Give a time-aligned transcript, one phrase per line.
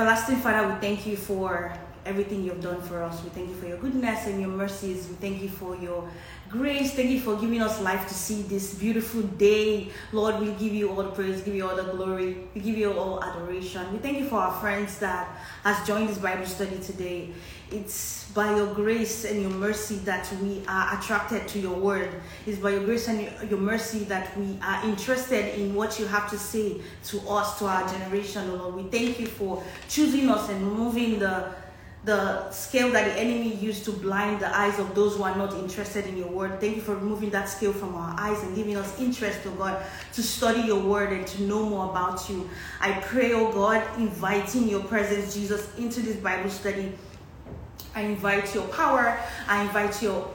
[0.00, 1.74] Everlasting Father, we thank you for
[2.06, 3.22] everything you've done for us.
[3.22, 5.08] We thank you for your goodness and your mercies.
[5.08, 6.08] We thank you for your
[6.50, 6.94] grace.
[6.94, 9.88] Thank you for giving us life to see this beautiful day.
[10.12, 12.92] Lord, we give you all the praise, give you all the glory, we give you
[12.92, 13.92] all adoration.
[13.92, 15.28] We thank you for our friends that
[15.62, 17.30] has joined this Bible study today.
[17.70, 22.20] It's by your grace and your mercy that we are attracted to your word.
[22.46, 26.28] It's by your grace and your mercy that we are interested in what you have
[26.30, 28.74] to say to us, to our generation, Lord.
[28.74, 31.52] We thank you for choosing us and moving the
[32.04, 35.52] the scale that the enemy used to blind the eyes of those who are not
[35.54, 36.58] interested in your word.
[36.58, 39.82] Thank you for removing that scale from our eyes and giving us interest, oh God,
[40.14, 42.48] to study your word and to know more about you.
[42.80, 46.92] I pray, oh God, inviting your presence, Jesus, into this Bible study.
[47.94, 50.30] I invite your power, I invite your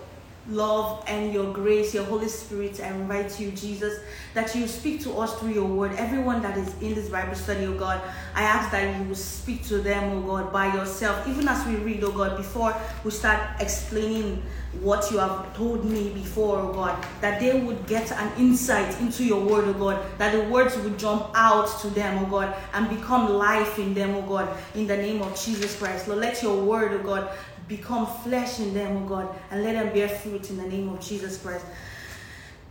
[0.50, 2.80] love and your grace, your Holy Spirit.
[2.80, 4.00] I invite you, Jesus,
[4.34, 5.94] that you speak to us through your word.
[5.98, 8.02] Everyone that is in this Bible study, oh God,
[8.36, 11.28] I ask that you will speak to them, oh God, by yourself.
[11.28, 14.44] Even as we read, oh God, before we start explaining
[14.82, 19.24] what you have told me before, oh God, that they would get an insight into
[19.24, 22.90] your word, oh God, that the words would jump out to them, oh God, and
[22.90, 26.08] become life in them, oh God, in the name of Jesus Christ.
[26.08, 27.30] Lord, let your word, oh God,
[27.68, 31.00] become flesh in them, oh God, and let them bear fruit in the name of
[31.00, 31.66] Jesus Christ.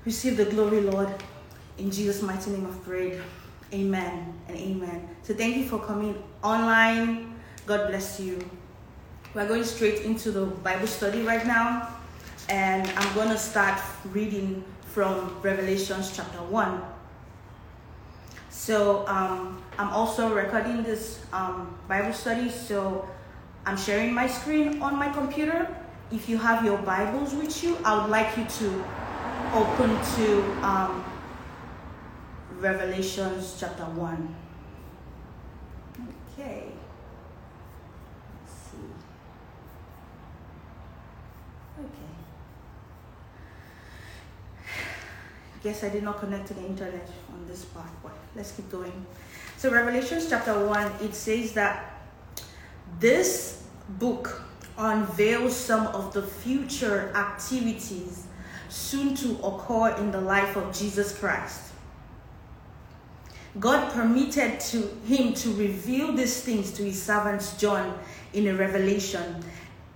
[0.05, 1.09] Receive the glory, Lord.
[1.79, 3.21] In Jesus' mighty name I've.
[3.73, 5.09] Amen and amen.
[5.23, 7.35] So thank you for coming online.
[7.67, 8.39] God bless you.
[9.35, 11.89] We're going straight into the Bible study right now.
[12.49, 13.81] And I'm going to start
[14.13, 16.83] reading from Revelations chapter 1.
[18.51, 22.51] So um, I'm also recording this um, Bible study.
[22.51, 23.09] So
[23.67, 25.75] I'm sharing my screen on my computer.
[26.13, 28.85] If you have your Bibles with you, I would like you to
[29.55, 31.05] open to um,
[32.59, 34.37] Revelations chapter 1.
[36.39, 36.73] Okay.
[38.47, 38.77] See.
[41.81, 42.13] Okay.
[45.63, 49.07] Guess I did not connect to the internet on this part, but let's keep going.
[49.57, 51.95] So, Revelations chapter 1, it says that
[53.01, 54.43] this book
[54.77, 58.27] unveils some of the future activities
[58.69, 61.73] soon to occur in the life of Jesus Christ.
[63.61, 67.97] God permitted to him to reveal these things to his servant John
[68.33, 69.45] in a revelation.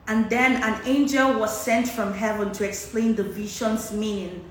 [0.07, 4.49] And then an angel was sent from heaven to explain the vision's meaning.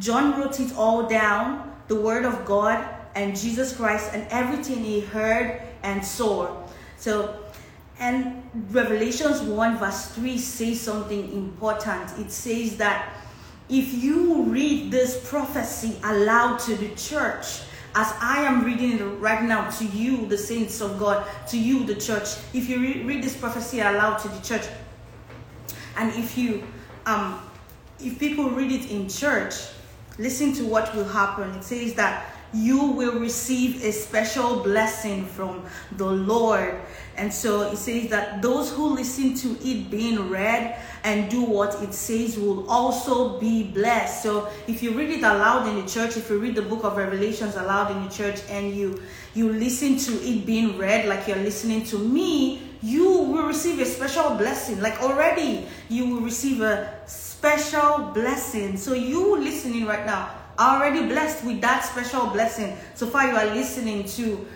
[0.00, 2.84] John wrote it all down, the word of God
[3.14, 6.66] and Jesus Christ and everything he heard and saw.
[6.96, 7.37] So
[7.98, 12.18] and Revelations 1 verse 3 says something important.
[12.18, 13.14] It says that
[13.68, 17.60] if you read this prophecy aloud to the church,
[17.94, 21.84] as I am reading it right now to you, the saints of God, to you,
[21.84, 24.66] the church, if you re- read this prophecy aloud to the church,
[25.96, 26.62] and if you,
[27.06, 27.42] um,
[27.98, 29.54] if people read it in church,
[30.18, 31.50] listen to what will happen.
[31.50, 35.64] It says that you will receive a special blessing from
[35.96, 36.80] the Lord.
[37.18, 41.82] And so it says that those who listen to it being read and do what
[41.82, 44.22] it says will also be blessed.
[44.22, 46.96] So if you read it aloud in the church, if you read the book of
[46.96, 49.02] Revelations aloud in the church and you
[49.34, 53.84] you listen to it being read like you're listening to me, you will receive a
[53.84, 54.80] special blessing.
[54.80, 58.76] Like already you will receive a special blessing.
[58.76, 62.76] So you listening right now are already blessed with that special blessing.
[62.94, 64.46] So far, you are listening to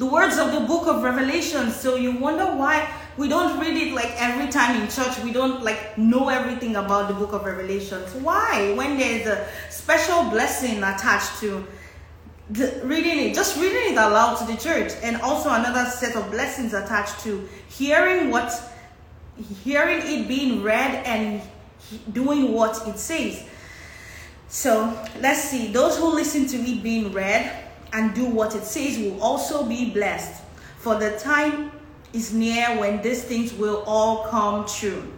[0.00, 1.70] the words of the book of Revelation.
[1.70, 5.18] So you wonder why we don't read it like every time in church.
[5.18, 8.14] We don't like know everything about the book of Revelations.
[8.14, 8.72] Why?
[8.78, 11.66] When there's a special blessing attached to
[12.48, 16.30] the, reading it, just reading it aloud to the church, and also another set of
[16.30, 18.50] blessings attached to hearing what,
[19.62, 21.42] hearing it being read and
[22.10, 23.44] doing what it says.
[24.48, 25.70] So let's see.
[25.70, 29.90] Those who listen to it being read and do what it says will also be
[29.90, 30.42] blessed.
[30.78, 31.72] For the time
[32.12, 35.12] is near when these things will all come true.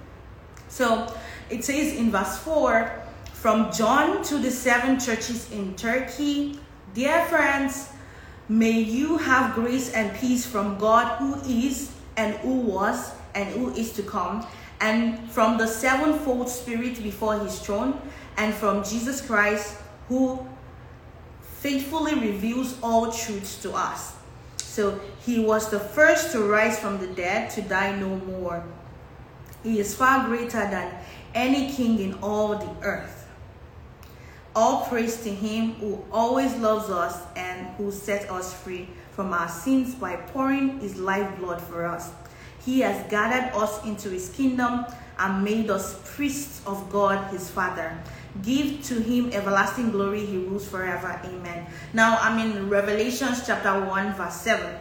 [0.69, 1.15] So
[1.51, 3.03] it says in verse 4
[3.33, 6.61] from John to the seven churches in Turkey,
[6.95, 7.89] dear friends,
[8.49, 13.73] may you have grace and peace from God who is and who was and who
[13.75, 14.47] is to come,
[14.81, 18.01] and from the sevenfold Spirit before his throne
[18.37, 19.77] and from Jesus Christ,
[20.09, 20.47] who
[21.63, 24.17] faithfully reveals all truths to us.
[24.57, 28.65] So he was the first to rise from the dead, to die no more.
[29.63, 30.93] He is far greater than
[31.35, 33.29] any king in all the earth.
[34.57, 39.49] All praise to him who always loves us and Who set us free from our
[39.49, 42.11] sins by pouring his lifeblood for us.
[42.65, 44.85] He has gathered us into his kingdom
[45.19, 47.97] and made us priests of God his Father.
[48.41, 50.25] Give to him everlasting glory.
[50.25, 51.21] He rules forever.
[51.25, 51.67] Amen.
[51.93, 54.75] Now I'm in Revelations chapter 1, verse 7.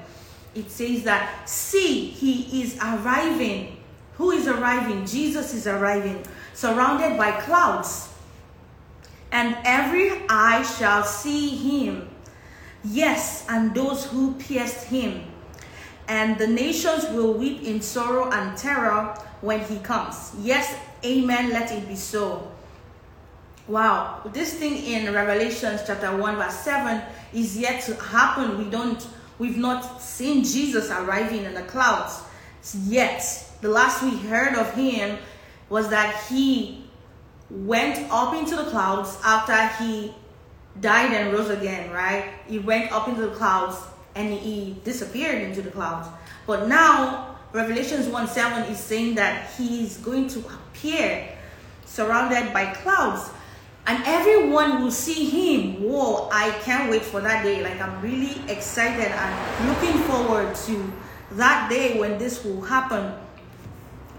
[0.56, 3.78] It says that, See, he is arriving.
[4.16, 5.06] Who is arriving?
[5.06, 8.10] Jesus is arriving, surrounded by clouds.
[9.32, 12.10] And every eye shall see him.
[12.84, 15.24] Yes, and those who pierced him.
[16.08, 20.34] And the nations will weep in sorrow and terror when he comes.
[20.40, 20.76] Yes,
[21.06, 21.52] amen.
[21.52, 22.52] Let it be so.
[23.68, 27.02] Wow, this thing in Revelations chapter 1 verse 7
[27.34, 28.58] is yet to happen.
[28.58, 29.06] We don't
[29.38, 32.24] we've not seen Jesus arriving in the clouds
[32.86, 33.24] yet.
[33.62, 35.20] The last we heard of him
[35.70, 36.86] was that he
[37.52, 40.14] went up into the clouds after he
[40.80, 42.34] died and rose again, right?
[42.48, 43.78] He went up into the clouds
[44.16, 46.08] and he disappeared into the clouds.
[46.48, 51.28] But now Revelations 1 7 is saying that he's going to appear
[51.86, 53.30] surrounded by clouds
[53.88, 55.82] and everyone will see him.
[55.84, 57.64] Whoa, I can't wait for that day.
[57.64, 60.94] Like, I'm really excited and looking forward to
[61.32, 63.14] that day when this will happen.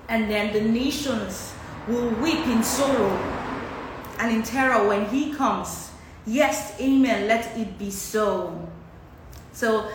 [0.09, 1.55] And then the nations
[1.87, 3.11] will weep in sorrow
[4.19, 5.91] and in terror when he comes.
[6.27, 7.29] Yes, amen.
[7.29, 8.69] Let it be so.
[9.53, 9.89] So,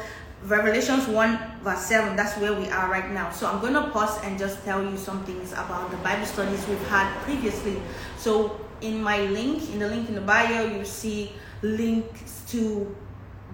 [0.43, 3.31] Revelations 1, verse 7, that's where we are right now.
[3.31, 6.65] So, I'm going to pause and just tell you some things about the Bible studies
[6.67, 7.81] we've had previously.
[8.17, 11.31] So, in my link, in the link in the bio, you see
[11.61, 12.95] links to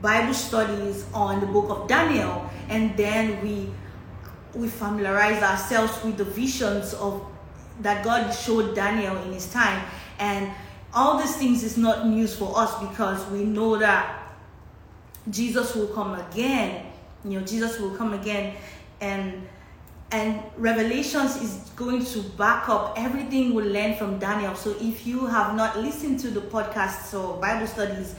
[0.02, 3.72] Bible studies on the book of Daniel, and then we
[4.54, 7.26] we familiarize ourselves with the visions of
[7.82, 9.84] that God showed Daniel in his time.
[10.20, 10.52] And
[10.94, 14.36] all these things is not news for us because we know that
[15.30, 16.86] Jesus will come again.
[17.26, 18.56] You know, Jesus will come again
[19.02, 19.48] and
[20.14, 24.54] and revelations is going to back up everything we learn from daniel.
[24.56, 28.16] So if you have not listened to the podcasts or bible studies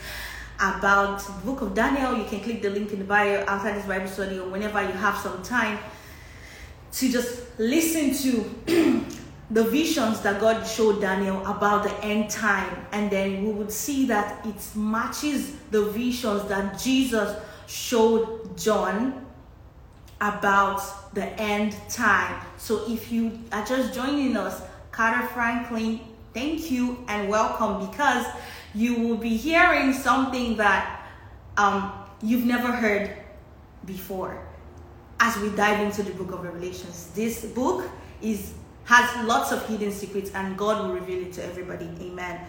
[0.59, 3.87] about the book of daniel you can click the link in the bio outside this
[3.87, 5.79] bible study or whenever you have some time
[6.93, 9.05] to just listen to
[9.51, 12.87] the visions that god showed daniel about the end time.
[12.91, 17.37] And then we would see that it matches the visions that jesus
[17.69, 19.24] showed john
[20.25, 22.41] about the end time.
[22.57, 26.01] So if you are just joining us, Carter Franklin,
[26.33, 28.27] thank you and welcome because
[28.75, 31.07] you will be hearing something that
[31.59, 31.93] um,
[32.23, 33.15] you've never heard
[33.85, 34.43] before
[35.21, 37.11] as we dive into the book of Revelations.
[37.15, 37.89] This book
[38.23, 38.55] is
[38.85, 41.89] has lots of hidden secrets and God will reveal it to everybody.
[42.01, 42.41] Amen.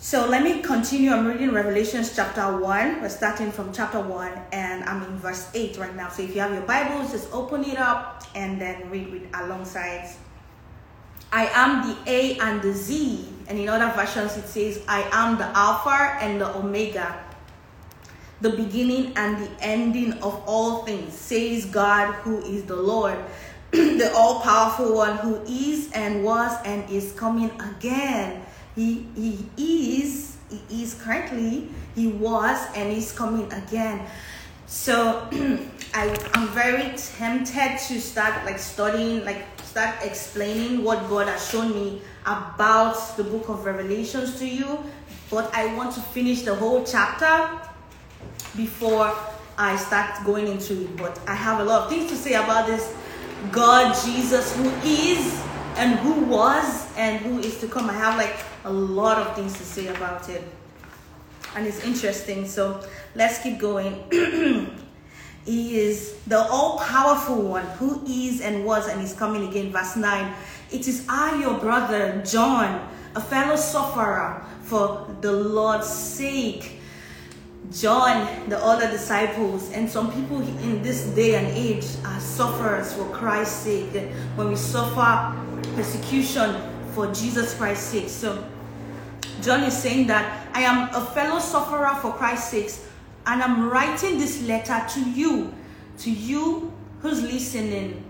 [0.00, 1.10] So let me continue.
[1.10, 3.02] I'm reading Revelations chapter 1.
[3.02, 6.08] We're starting from chapter 1 and I'm in verse 8 right now.
[6.08, 10.08] So if you have your Bibles, just open it up and then read with alongside.
[11.32, 13.28] I am the A and the Z.
[13.48, 17.18] And in other versions, it says, I am the Alpha and the Omega,
[18.40, 23.18] the beginning and the ending of all things, says God, who is the Lord,
[23.72, 28.44] the all powerful one, who is and was and is coming again.
[28.78, 29.04] He,
[29.56, 30.36] he is,
[30.68, 34.06] he is currently, he was, and he's coming again.
[34.68, 35.26] So
[35.94, 41.74] I, I'm very tempted to start like studying, like start explaining what God has shown
[41.74, 44.78] me about the book of Revelations to you.
[45.28, 47.60] But I want to finish the whole chapter
[48.56, 49.12] before
[49.58, 50.96] I start going into it.
[50.96, 52.94] But I have a lot of things to say about this
[53.50, 55.42] God, Jesus, who is
[55.76, 57.90] and who was and who is to come.
[57.90, 60.42] I have like a lot of things to say about it.
[61.56, 62.46] And it's interesting.
[62.46, 62.80] So
[63.14, 64.04] let's keep going.
[65.44, 69.72] he is the all powerful one who is and was and is coming again.
[69.72, 70.34] Verse 9.
[70.70, 76.74] It is I, your brother, John, a fellow sufferer for the Lord's sake.
[77.72, 83.04] John, the other disciples, and some people in this day and age are sufferers for
[83.10, 83.92] Christ's sake.
[84.36, 85.36] When we suffer
[85.74, 86.54] persecution
[86.98, 88.08] for Jesus Christ's sake.
[88.08, 88.44] So
[89.40, 92.72] John is saying that I am a fellow sufferer for Christ's sake,
[93.24, 95.54] and I'm writing this letter to you,
[95.98, 98.02] to you who's listening,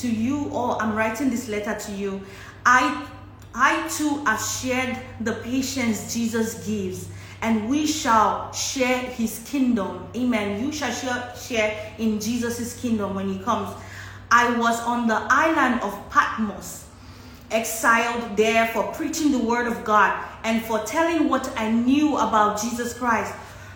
[0.00, 0.76] to you all.
[0.82, 2.20] I'm writing this letter to you.
[2.64, 3.06] I,
[3.54, 7.08] I too have shared the patience Jesus gives,
[7.42, 10.04] and we shall share His kingdom.
[10.16, 10.60] Amen.
[10.60, 13.72] You shall share, share in Jesus' kingdom when He comes.
[14.32, 16.85] I was on the island of Patmos
[17.50, 22.60] exiled there for preaching the word of God and for telling what I knew about
[22.60, 23.34] Jesus Christ.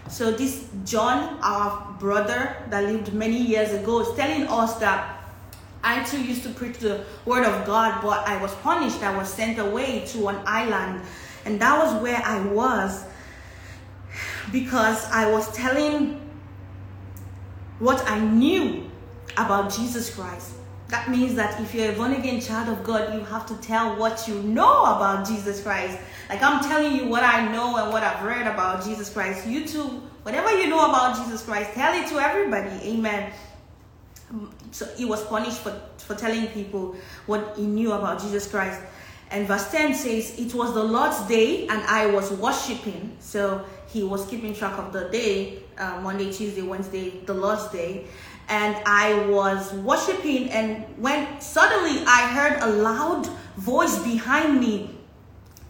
[0.09, 5.23] So this John, our brother that lived many years ago, is telling us that
[5.83, 9.03] I too used to preach the word of God, but I was punished.
[9.03, 11.03] I was sent away to an island,
[11.45, 13.05] and that was where I was
[14.53, 16.21] because I was telling
[17.79, 18.91] what I knew
[19.37, 20.53] about Jesus Christ.
[20.91, 23.97] That means that if you're a born again child of God, you have to tell
[23.97, 25.97] what you know about Jesus Christ.
[26.29, 29.47] Like I'm telling you what I know and what I've read about Jesus Christ.
[29.47, 32.71] You too, whatever you know about Jesus Christ, tell it to everybody.
[32.91, 33.33] Amen.
[34.73, 38.81] So he was punished for, for telling people what he knew about Jesus Christ.
[39.31, 43.17] And verse 10 says, It was the Lord's day and I was worshiping.
[43.21, 48.07] So he was keeping track of the day uh, Monday, Tuesday, Wednesday, the Lord's day
[48.51, 54.91] and I was worshiping, and when suddenly I heard a loud voice behind me,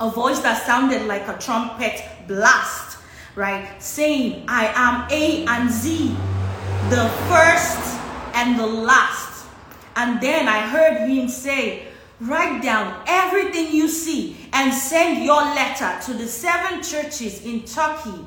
[0.01, 2.97] a voice that sounded like a trumpet blast,
[3.37, 3.69] right?
[3.83, 6.17] Saying, I am A and Z,
[6.89, 8.01] the first
[8.35, 9.47] and the last.
[9.97, 11.85] And then I heard him say,
[12.21, 18.25] Write down everything you see and send your letter to the seven churches in Turkey,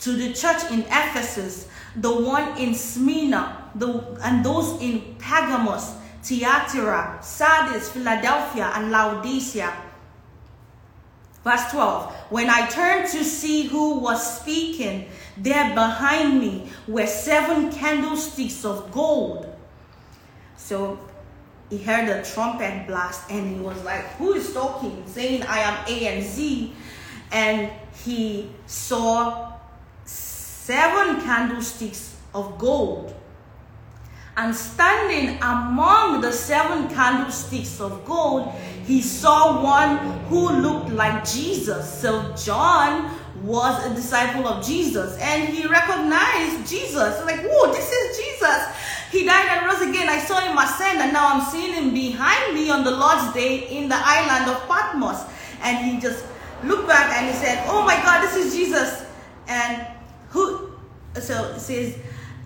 [0.00, 7.18] to the church in Ephesus, the one in Smyrna, the, and those in Pergamos, Thyatira,
[7.22, 9.72] Sardis, Philadelphia, and Laodicea.
[11.44, 17.70] Verse 12 When I turned to see who was speaking, there behind me were seven
[17.72, 19.48] candlesticks of gold.
[20.56, 20.98] So
[21.68, 25.02] he heard a trumpet blast and he was like, Who is talking?
[25.06, 26.74] Saying, I am A and Z.
[27.32, 27.72] And
[28.04, 29.51] he saw
[30.64, 33.14] seven candlesticks of gold
[34.36, 38.50] and standing among the seven candlesticks of gold,
[38.86, 42.00] he saw one who looked like Jesus.
[42.00, 47.22] So John was a disciple of Jesus and he recognized Jesus.
[47.26, 48.68] Like, whoa, this is Jesus.
[49.10, 50.08] He died and rose again.
[50.08, 53.68] I saw him ascend and now I'm seeing him behind me on the Lord's day
[53.68, 55.24] in the island of Patmos.
[55.60, 56.24] And he just
[56.64, 59.04] looked back and he said, Oh my God, this is Jesus.
[59.46, 59.86] And
[61.20, 61.96] so it says,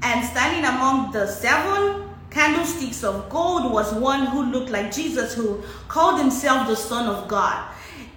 [0.02, 5.62] and standing among the seven candlesticks of gold was one who looked like Jesus, who
[5.88, 7.72] called himself the Son of God.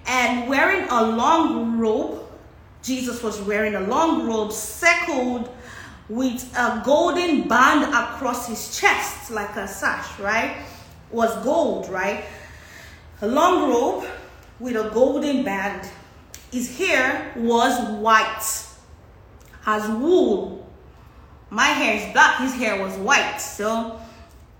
[0.06, 2.26] And wearing a long robe,
[2.82, 5.48] Jesus was wearing a long robe circled
[6.08, 10.56] with a golden band across his chest, like a sash, right?
[11.12, 12.24] Was gold, right?
[13.22, 14.10] A long robe
[14.58, 15.88] with a golden band.
[16.50, 18.66] His hair was white,
[19.70, 20.60] has wool
[21.50, 23.38] my hair is black, his hair was white.
[23.38, 24.00] So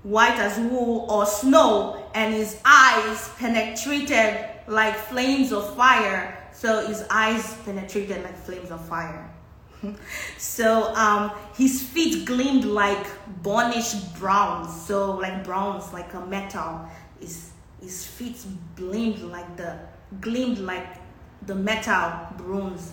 [0.03, 6.37] white as wool or snow, and his eyes penetrated like flames of fire.
[6.53, 9.31] So his eyes penetrated like flames of fire.
[10.37, 13.07] so um, his feet gleamed like
[13.43, 14.69] burnished browns.
[14.87, 16.87] So like bronze, like a metal.
[17.21, 17.51] His
[17.81, 18.37] his feet
[18.77, 19.79] gleamed like the
[20.21, 20.97] gleamed like
[21.47, 22.93] the metal bronze.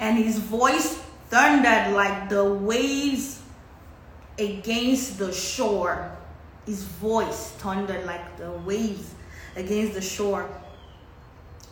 [0.00, 3.42] And his voice thundered like the waves
[4.38, 6.10] against the shore.
[6.66, 9.14] His voice thundered like the waves
[9.56, 10.48] against the shore.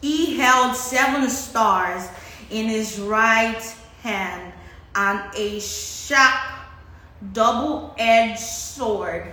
[0.00, 2.08] He held seven stars
[2.50, 3.60] in his right
[4.02, 4.52] hand
[4.94, 6.34] and a sharp
[7.32, 9.32] double edged sword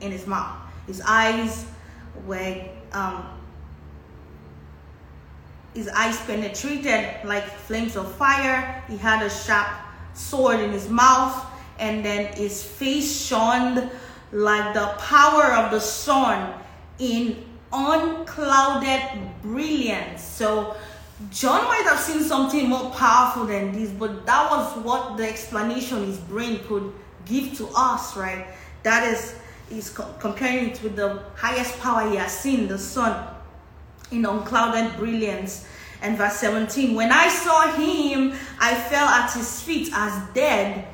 [0.00, 0.56] in his mouth.
[0.86, 1.66] His eyes
[2.26, 3.26] were um,
[5.76, 8.82] his eyes penetrated like flames of fire.
[8.88, 9.68] He had a sharp
[10.14, 11.44] sword in his mouth,
[11.78, 13.90] and then his face shone
[14.32, 16.54] like the power of the sun
[16.98, 19.02] in unclouded
[19.42, 20.22] brilliance.
[20.22, 20.76] So,
[21.30, 26.06] John might have seen something more powerful than this, but that was what the explanation
[26.06, 26.90] his brain could
[27.26, 28.46] give to us, right?
[28.82, 29.34] That is,
[29.68, 33.35] he's comparing it with the highest power he has seen, the sun
[34.10, 35.66] in unclouded brilliance.
[36.02, 40.86] And verse 17, when I saw him, I fell at his feet as dead.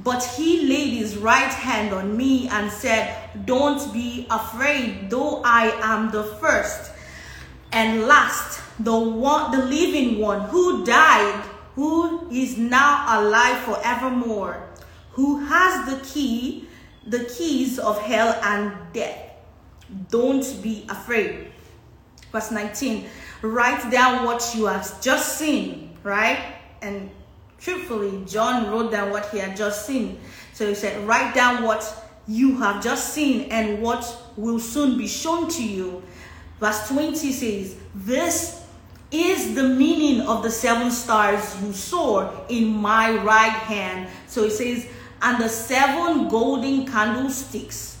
[0.00, 3.16] But he laid his right hand on me and said,
[3.46, 6.92] Don't be afraid, though I am the first
[7.72, 14.66] and last, the one the living one who died, who is now alive forevermore,
[15.10, 16.68] who has the key,
[17.06, 19.18] the keys of hell and death.
[20.10, 21.52] Don't be afraid.
[22.36, 23.08] Verse 19
[23.40, 26.56] Write down what you have just seen, right?
[26.82, 27.08] And
[27.58, 30.20] truthfully, John wrote down what he had just seen.
[30.52, 31.82] So he said, Write down what
[32.28, 34.04] you have just seen and what
[34.36, 36.02] will soon be shown to you.
[36.60, 38.62] Verse 20 says, This
[39.10, 44.10] is the meaning of the seven stars you saw in my right hand.
[44.26, 44.86] So it says,
[45.22, 47.95] and the seven golden candlesticks.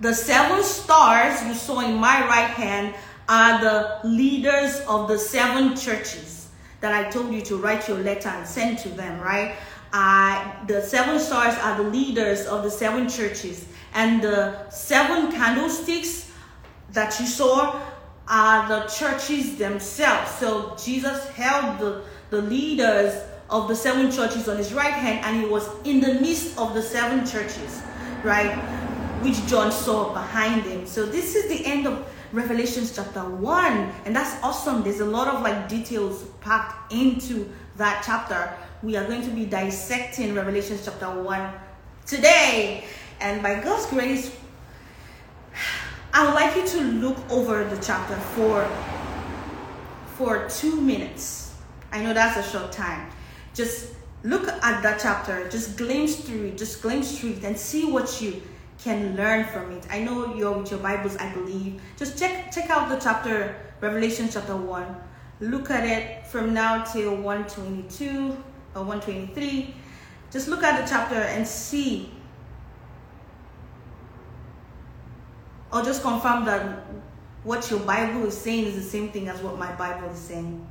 [0.00, 2.94] The seven stars you saw in my right hand
[3.28, 6.48] are the leaders of the seven churches
[6.80, 9.54] that I told you to write your letter and send to them, right?
[9.94, 16.30] Uh, the seven stars are the leaders of the seven churches, and the seven candlesticks
[16.92, 17.80] that you saw
[18.28, 20.30] are the churches themselves.
[20.32, 25.42] So Jesus held the, the leaders of the seven churches on his right hand, and
[25.42, 27.80] he was in the midst of the seven churches,
[28.22, 28.85] right?
[29.22, 30.86] Which John saw behind him.
[30.86, 34.82] So this is the end of Revelations chapter 1, and that's awesome.
[34.82, 38.52] There's a lot of like details packed into that chapter.
[38.82, 41.50] We are going to be dissecting Revelations chapter 1
[42.04, 42.84] today,
[43.20, 44.36] and by God's grace,
[46.12, 48.68] I would like you to look over the chapter for
[50.16, 51.54] for two minutes.
[51.92, 53.10] I know that's a short time.
[53.54, 53.94] Just
[54.24, 58.20] look at that chapter, just glimpse through it, just glimpse through it and see what
[58.20, 58.42] you
[58.78, 59.86] can learn from it.
[59.90, 61.80] I know you're with your Bibles, I believe.
[61.96, 64.96] Just check check out the chapter, Revelation chapter 1.
[65.40, 68.36] Look at it from now till 122
[68.74, 69.74] or uh, 123.
[70.30, 72.10] Just look at the chapter and see
[75.72, 76.84] or just confirm that
[77.44, 80.66] what your Bible is saying is the same thing as what my Bible is saying.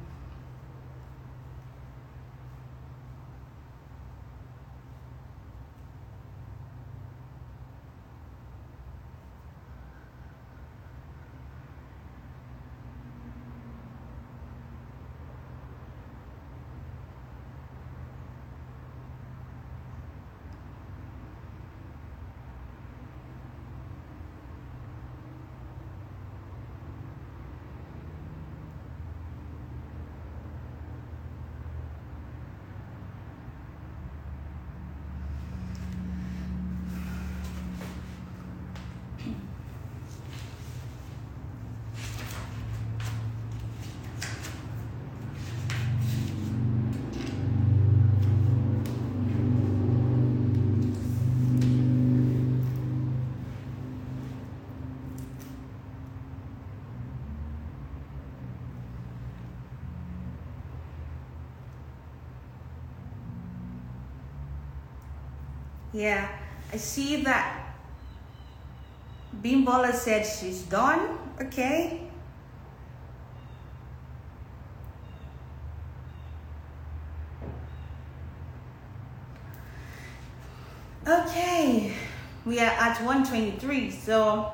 [65.96, 66.27] Yeah,
[66.74, 67.74] I see that
[69.42, 71.18] Bimbola said she's done.
[71.42, 72.01] Okay.
[81.08, 81.94] Okay,
[82.46, 83.90] we are at 123.
[83.92, 84.51] So,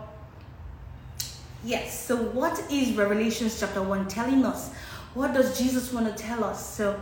[1.64, 4.72] yes, so what is Revelations chapter 1 telling us?
[5.16, 6.64] What does Jesus want to tell us?
[6.64, 7.00] So,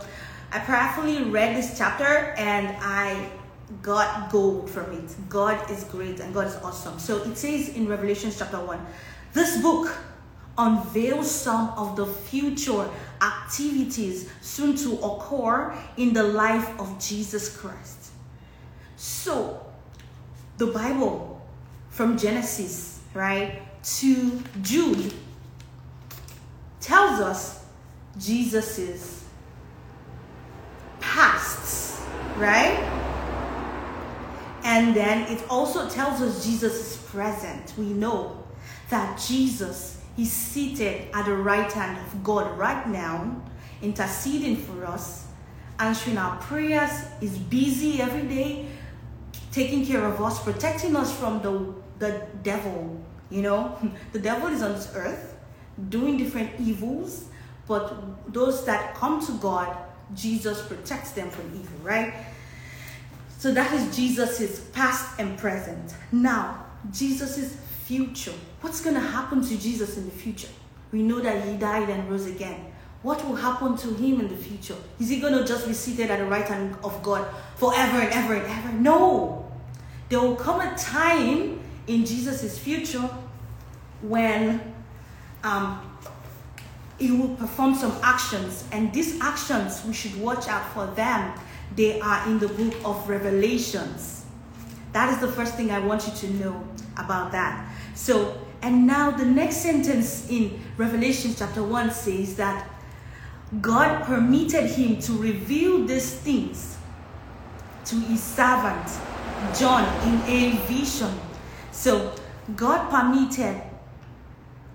[0.50, 3.30] I prayerfully read this chapter and I
[3.82, 5.14] got gold from it.
[5.28, 6.98] God is great and God is awesome.
[6.98, 8.86] So it says in Revelation chapter 1
[9.32, 9.96] this book
[10.58, 12.88] unveils some of the future
[13.22, 18.10] activities soon to occur in the life of Jesus Christ.
[18.96, 19.64] So
[20.58, 21.40] the Bible
[21.88, 25.14] from Genesis, right, to Jude
[26.80, 27.64] tells us
[28.18, 29.24] Jesus's
[31.00, 32.02] past,
[32.36, 32.99] right?
[34.62, 37.72] And then it also tells us Jesus is present.
[37.78, 38.44] We know
[38.90, 43.40] that Jesus is seated at the right hand of God right now,
[43.82, 45.26] interceding for us,
[45.78, 48.66] answering our prayers, is busy every day,
[49.52, 53.00] taking care of us, protecting us from the, the devil.
[53.30, 53.78] You know,
[54.12, 55.36] the devil is on this earth
[55.88, 57.24] doing different evils,
[57.66, 59.76] but those that come to God,
[60.14, 62.12] Jesus protects them from evil, right?
[63.40, 65.94] So that is Jesus' past and present.
[66.12, 68.34] Now, Jesus' future.
[68.60, 70.50] What's going to happen to Jesus in the future?
[70.92, 72.66] We know that he died and rose again.
[73.00, 74.76] What will happen to him in the future?
[75.00, 77.26] Is he going to just be seated at the right hand of God
[77.56, 78.76] forever and ever and ever?
[78.76, 79.50] No.
[80.10, 83.08] There will come a time in Jesus' future
[84.02, 84.60] when
[85.44, 85.80] um,
[86.98, 91.32] he will perform some actions, and these actions we should watch out for them
[91.76, 94.24] they are in the book of Revelations.
[94.92, 96.64] That is the first thing I want you to know
[96.96, 97.72] about that.
[97.94, 102.68] So, and now the next sentence in Revelation chapter 1 says that
[103.60, 106.76] God permitted him to reveal these things
[107.86, 108.86] to his servant
[109.58, 111.12] John in a vision.
[111.72, 112.14] So,
[112.56, 113.62] God permitted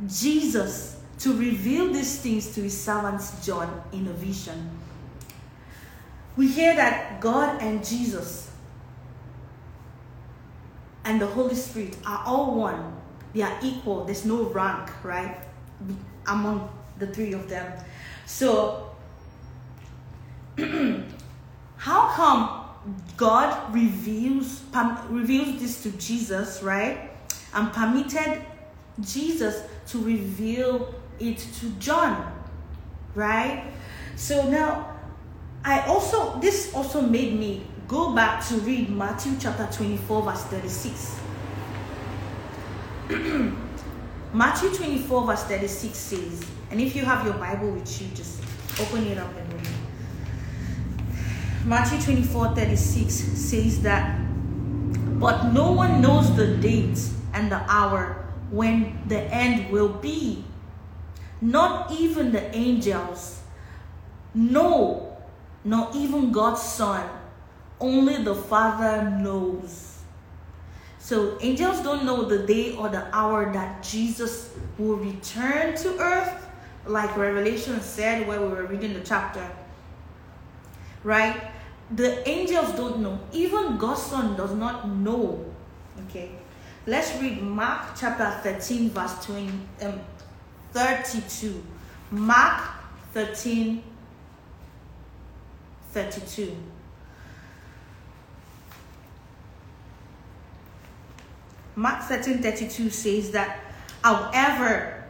[0.08, 4.70] Jesus to reveal these things to his servants John in a vision.
[6.36, 8.52] We hear that God and Jesus
[11.06, 12.98] and the Holy Spirit are all one.
[13.34, 14.06] They are equal.
[14.06, 15.38] There's no rank, right?
[16.28, 16.70] Among
[17.00, 17.72] the three of them.
[18.26, 18.96] So,
[20.58, 22.66] how come
[23.18, 24.62] God reveals
[25.10, 27.12] reveals this to Jesus, right?
[27.54, 28.42] And permitted
[29.02, 32.32] Jesus to reveal it to John,
[33.14, 33.66] right?
[34.16, 34.95] So now
[35.66, 41.20] I also this also made me go back to read Matthew chapter 24 verse 36.
[44.34, 48.44] Matthew 24 verse 36 says, and if you have your Bible with you, just
[48.80, 49.68] open it up and read.
[51.66, 54.20] Matthew 24 36 says that,
[55.20, 57.00] but no one knows the date
[57.34, 60.46] and the hour when the end will be.
[61.42, 63.42] Not even the angels.
[64.36, 65.15] No,
[65.66, 67.10] not even God's Son.
[67.80, 70.00] Only the Father knows.
[71.00, 76.48] So angels don't know the day or the hour that Jesus will return to earth,
[76.86, 79.46] like Revelation said where we were reading the chapter.
[81.04, 81.52] Right?
[81.92, 83.20] The angels don't know.
[83.34, 85.46] Even God's Son does not know.
[86.08, 86.32] Okay.
[86.88, 89.52] Let's read Mark chapter 13, verse 20,
[89.82, 90.00] um,
[90.72, 91.64] 32.
[92.12, 92.62] Mark
[93.14, 93.84] 13,
[95.96, 96.54] 32.
[101.78, 103.62] Mark 13, 32 says that,
[104.04, 105.06] however,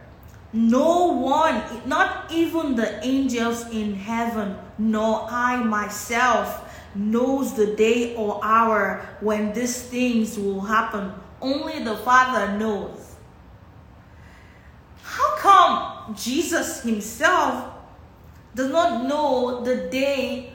[0.54, 6.62] no one, not even the angels in heaven, nor I myself,
[6.94, 11.12] knows the day or hour when these things will happen.
[11.42, 13.16] Only the Father knows.
[15.02, 17.74] How come Jesus himself
[18.54, 20.55] does not know the day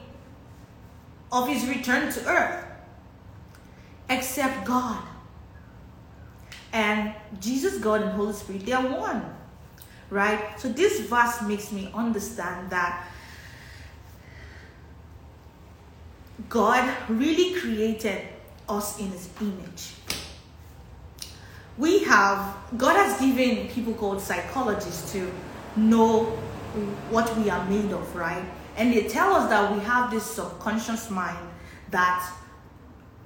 [1.31, 2.65] of his return to earth?
[4.09, 5.01] Except God.
[6.73, 9.23] And Jesus, God, and Holy Spirit, they are one.
[10.09, 10.59] Right?
[10.59, 13.07] So this verse makes me understand that
[16.49, 18.27] God really created
[18.67, 19.93] us in his image.
[21.77, 25.31] We have, God has given people called psychologists to
[25.75, 26.25] know
[27.09, 28.43] what we are made of, right?
[28.77, 31.47] And they tell us that we have this subconscious mind
[31.89, 32.31] that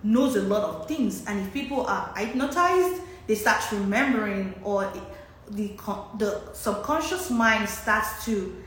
[0.04, 1.26] knows a lot of things.
[1.26, 4.92] And if people are hypnotized, they start remembering, or
[5.50, 5.72] the,
[6.18, 8.64] the subconscious mind starts to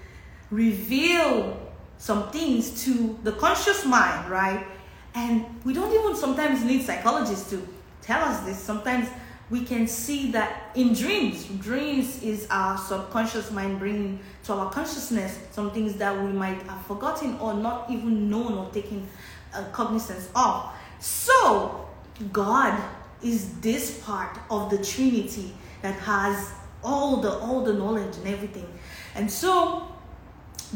[0.51, 1.61] reveal
[1.99, 4.67] some things to the conscious mind, right?
[5.14, 7.67] And we don't even sometimes need psychologists to
[8.03, 8.59] tell us this.
[8.59, 9.09] Sometimes
[9.51, 15.38] we can see that in dreams, dreams is our subconscious mind bringing to our consciousness
[15.50, 19.06] some things that we might have forgotten or not even known or taken
[19.52, 20.70] uh, cognizance of.
[21.00, 21.87] So,
[22.32, 22.82] God
[23.22, 26.50] is this part of the Trinity that has
[26.82, 28.66] all the all the knowledge and everything.
[29.14, 29.87] And so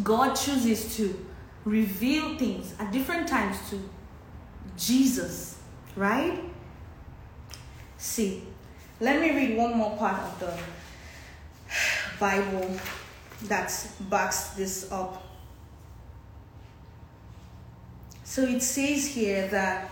[0.02, 1.26] God chooses to
[1.64, 3.80] reveal things at different times to
[4.76, 5.58] Jesus,
[5.96, 6.40] right?
[7.96, 8.42] See,
[9.00, 10.58] let me read one more part of the
[12.20, 12.78] Bible
[13.48, 13.72] that
[14.08, 15.22] backs this up.
[18.24, 19.90] So it says here that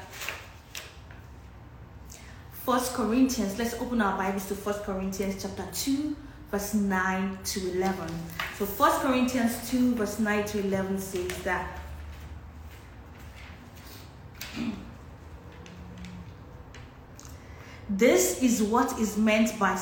[2.64, 6.16] First Corinthians, let's open our Bibles to First Corinthians chapter 2,
[6.50, 8.08] verse 9 to 11.
[8.58, 11.80] So First Corinthians 2, verse 9 to 11 says that
[17.90, 19.74] this is what is meant by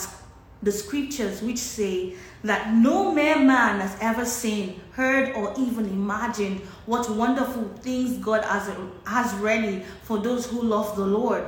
[0.62, 6.60] the scriptures which say that no mere man has ever seen, heard, or even imagined
[6.86, 8.70] what wonderful things God has,
[9.06, 11.44] has ready for those who love the Lord.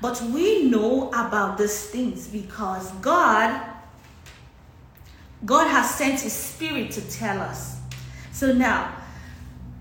[0.00, 3.74] But we know about these things because God
[5.44, 7.78] God has sent his spirit to tell us.
[8.32, 8.96] So now,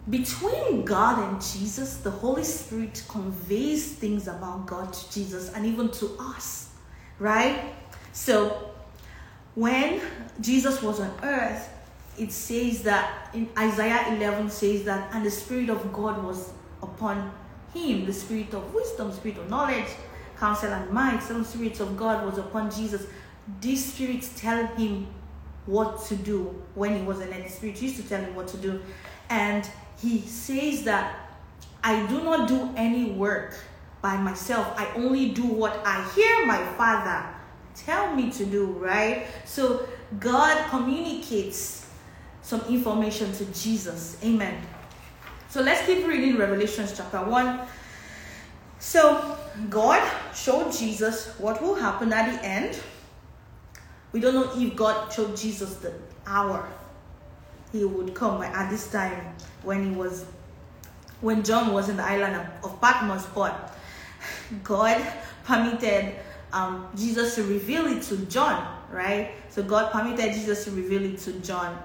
[0.09, 5.89] between God and Jesus, the Holy Spirit conveys things about God to Jesus and even
[5.91, 6.71] to us,
[7.17, 7.73] right?
[8.13, 8.71] So,
[9.55, 10.01] when
[10.39, 11.69] Jesus was on earth,
[12.17, 17.33] it says that in Isaiah 11 says that, and the Spirit of God was upon
[17.73, 19.89] him, the Spirit of wisdom, Spirit of knowledge,
[20.37, 21.21] counsel, and might.
[21.21, 23.05] Some spirits of God was upon Jesus.
[23.59, 25.07] These spirits tell him
[25.65, 28.57] what to do when he was in the spirit used to tell him what to
[28.57, 28.81] do
[29.29, 29.69] and
[30.01, 31.29] he says that
[31.83, 33.57] i do not do any work
[34.01, 37.32] by myself i only do what i hear my father
[37.75, 39.87] tell me to do right so
[40.19, 41.89] God communicates
[42.41, 44.17] some information to Jesus.
[44.23, 44.61] Amen.
[45.49, 47.61] So let's keep reading Revelations chapter 1.
[48.79, 49.37] So
[49.69, 50.01] God
[50.35, 52.79] showed Jesus what will happen at the end.
[54.11, 55.93] We don't know if God showed Jesus the
[56.27, 56.67] hour
[57.71, 60.25] he would come at this time when he was
[61.21, 63.73] when John was in the island of, Patmos, but
[64.61, 65.01] God
[65.45, 66.15] permitted
[66.53, 69.31] um, Jesus to reveal it to John, right?
[69.49, 71.77] So God permitted Jesus to reveal it to John,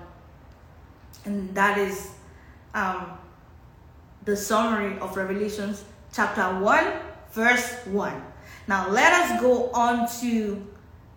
[1.25, 2.13] and that is
[2.75, 3.19] um,
[4.25, 7.01] the summary of Revelations chapter one,
[7.33, 8.23] verse one.
[8.69, 10.65] Now let us go on to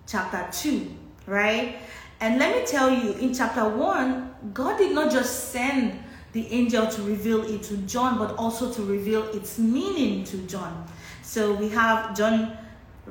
[0.07, 0.95] chapter two,
[1.27, 1.77] right?
[2.21, 6.85] And let me tell you, in chapter 1, God did not just send the angel
[6.85, 10.87] to reveal it to John, but also to reveal its meaning to John.
[11.23, 12.55] So we have John,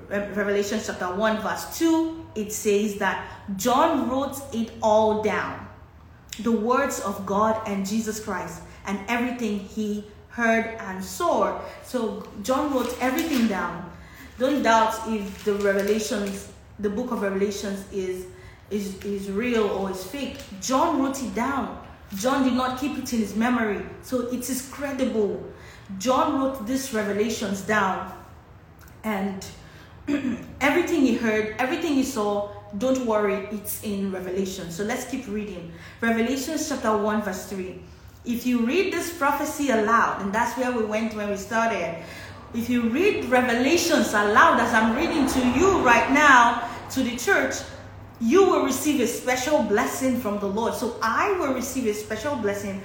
[0.08, 2.26] Revelation chapter 1, verse 2.
[2.34, 3.26] It says that
[3.56, 5.68] John wrote it all down
[6.38, 11.60] the words of God and Jesus Christ and everything he heard and saw.
[11.84, 13.90] So John wrote everything down.
[14.38, 18.26] Don't doubt if the Revelations, the book of Revelations is
[18.70, 20.38] is, is real or is fake.
[20.60, 21.84] John wrote it down.
[22.14, 23.84] John did not keep it in his memory.
[24.02, 25.44] So it is credible.
[25.98, 28.12] John wrote these revelations down.
[29.02, 29.44] And
[30.60, 34.70] everything he heard, everything he saw, don't worry, it's in Revelation.
[34.70, 35.72] So let's keep reading.
[36.00, 37.80] Revelation chapter 1, verse 3.
[38.24, 42.02] If you read this prophecy aloud, and that's where we went when we started.
[42.52, 47.54] If you read Revelations aloud, as I'm reading to you right now, to the church,
[48.20, 50.74] you will receive a special blessing from the Lord.
[50.74, 52.82] So I will receive a special blessing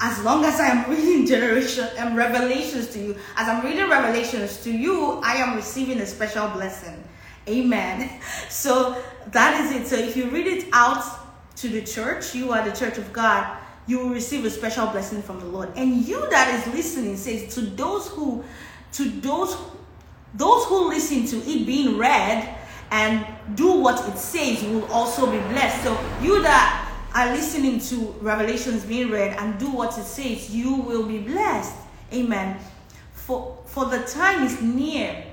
[0.00, 3.16] as long as I am reading generation and revelations to you.
[3.36, 7.02] As I'm reading revelations to you, I am receiving a special blessing.
[7.48, 8.10] Amen.
[8.48, 9.86] So that is it.
[9.86, 11.04] So if you read it out
[11.56, 15.22] to the church, you are the church of God, you will receive a special blessing
[15.22, 15.70] from the Lord.
[15.76, 18.44] And you that is listening says to those who
[18.92, 19.56] to those
[20.34, 22.56] those who listen to it being read
[22.90, 25.82] and do what it says, will also be blessed.
[25.82, 26.85] So, you that
[27.16, 31.74] are listening to Revelations being read and do what it says, you will be blessed.
[32.12, 32.58] Amen.
[33.14, 35.24] For, for the time is near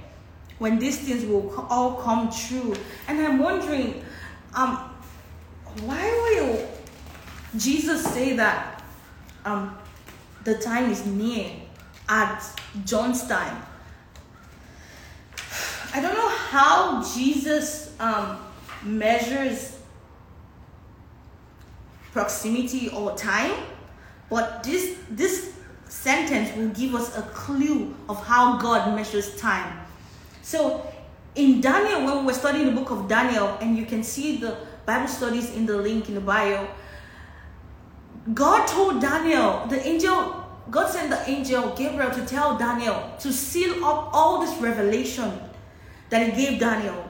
[0.60, 2.74] when these things will all come true.
[3.10, 4.02] And I'm wondering,
[4.56, 4.78] um,
[5.82, 6.70] why will
[7.58, 8.82] Jesus say that
[9.44, 9.78] um,
[10.46, 11.52] the time is near
[12.08, 12.46] at
[12.86, 13.62] John's time?
[15.94, 18.40] I don't know how Jesus um,
[18.84, 19.73] measures
[22.14, 23.52] proximity or time,
[24.30, 25.54] but this this
[25.90, 29.80] sentence will give us a clue of how God measures time.
[30.42, 30.86] So
[31.36, 34.58] in Daniel, when we were studying the book of Daniel, and you can see the
[34.86, 36.68] Bible studies in the link in the bio,
[38.34, 43.84] God told Daniel, the angel, God sent the angel Gabriel to tell Daniel to seal
[43.84, 45.32] up all this revelation
[46.10, 47.10] that he gave Daniel.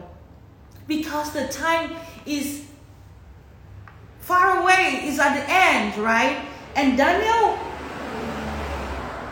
[0.88, 2.66] Because the time is
[4.23, 6.45] far away, is at the end, right?
[6.75, 7.59] And Daniel,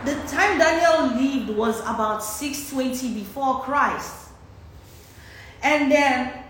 [0.03, 4.29] the time Daniel lived was about 620 before Christ.
[5.63, 6.43] And then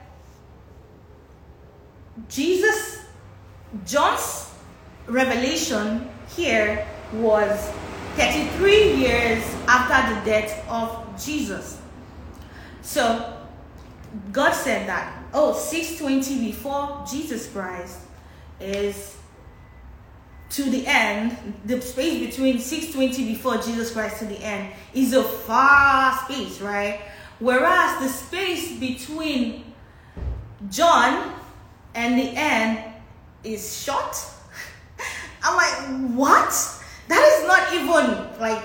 [2.30, 3.04] Jesus,
[3.86, 4.51] John's
[5.06, 7.71] revelation here was
[8.15, 11.80] 33 years after the death of Jesus.
[12.82, 13.38] So
[14.32, 17.99] God said that, oh, 620 before Jesus Christ
[18.62, 19.17] is
[20.52, 25.24] to the end, the space between 620 before Jesus Christ to the end is a
[25.24, 27.00] far space, right?
[27.39, 29.74] Whereas the space between
[30.69, 31.34] John
[31.95, 32.93] and the end
[33.43, 34.15] is short.
[35.43, 36.52] I'm like, what?
[37.08, 38.63] That is not even like,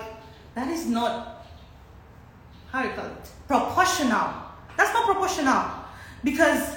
[0.55, 1.47] that is not,
[2.71, 3.31] how do you call it?
[3.47, 4.35] proportional.
[4.77, 5.65] That's not proportional
[6.23, 6.77] because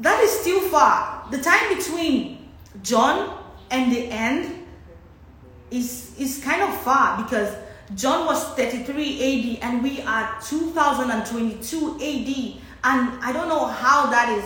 [0.00, 1.15] that is still far.
[1.30, 2.48] The time between
[2.82, 3.38] John
[3.70, 4.66] and the end
[5.70, 7.54] is is kind of far because
[7.94, 14.28] John was 33 AD and we are 2022 AD and I don't know how that
[14.28, 14.44] is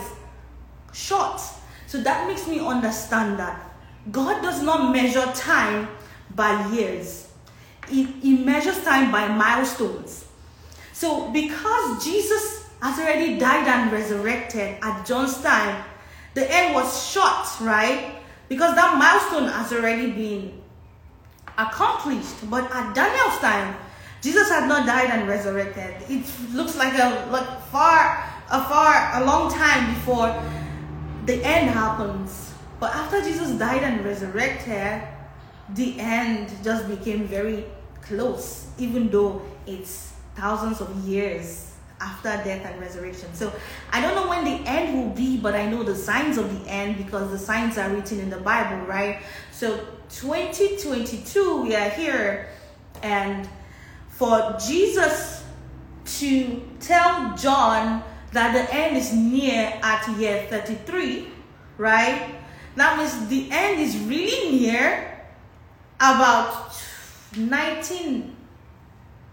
[0.92, 1.40] short.
[1.86, 3.70] So that makes me understand that
[4.10, 5.88] God does not measure time
[6.34, 7.28] by years.
[7.88, 10.24] He, he measures time by milestones.
[10.92, 15.84] So, because Jesus has already died and resurrected at John's time,
[16.34, 18.16] the end was short, right?
[18.48, 20.60] Because that milestone has already been
[21.58, 22.48] accomplished.
[22.48, 23.76] But at Daniel's time,
[24.22, 25.96] Jesus had not died and resurrected.
[26.08, 30.42] It looks like a like far, a far, a long time before
[31.26, 32.52] the end happens.
[32.78, 35.02] But after Jesus died and resurrected,
[35.74, 37.64] the end just became very
[38.02, 41.69] close, even though it's thousands of years
[42.00, 43.28] after death and resurrection.
[43.34, 43.52] So
[43.92, 46.70] I don't know when the end will be, but I know the signs of the
[46.70, 49.22] end because the signs are written in the Bible, right?
[49.52, 52.48] So 2022, we are here,
[53.02, 53.48] and
[54.08, 55.44] for Jesus
[56.18, 61.28] to tell John that the end is near at year 33,
[61.78, 62.34] right?
[62.76, 65.18] That means the end is really near
[65.96, 66.72] about
[67.36, 68.36] 19,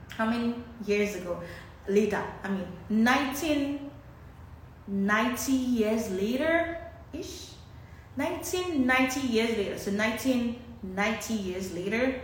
[0.09, 1.41] how many years ago?
[1.87, 6.77] Later, I mean, 1990 years later
[7.13, 7.51] ish.
[8.17, 12.19] 1990 years later, so 1990 years later,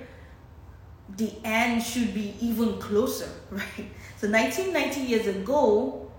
[1.18, 3.88] the end should be even closer, right?
[4.18, 6.12] So 1990 years ago,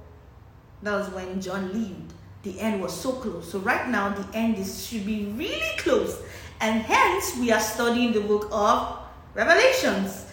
[0.83, 2.13] that was when John lived.
[2.45, 3.51] The end was so close.
[3.51, 6.23] So right now, the end is should be really close,
[6.61, 8.99] and hence we are studying the book of
[9.35, 10.24] Revelations.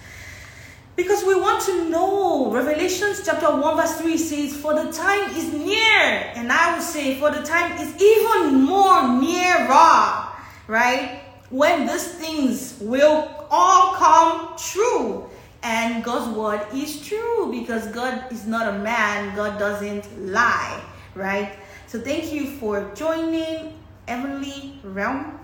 [0.95, 2.51] Because we want to know.
[2.51, 6.01] Revelations chapter 1, verse 3 says, For the time is near.
[6.35, 10.27] And I would say, For the time is even more nearer.
[10.67, 11.21] Right?
[11.49, 15.29] When these things will all come true.
[15.63, 20.81] And God's word is true because God is not a man, God doesn't lie,
[21.13, 21.53] right?
[21.85, 23.77] So thank you for joining
[24.07, 25.39] Heavenly Realm.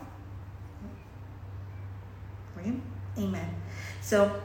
[3.18, 3.56] Amen.
[4.02, 4.42] So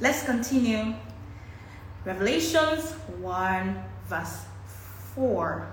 [0.00, 0.94] let's continue.
[2.04, 4.44] Revelations 1, verse
[5.14, 5.72] 4.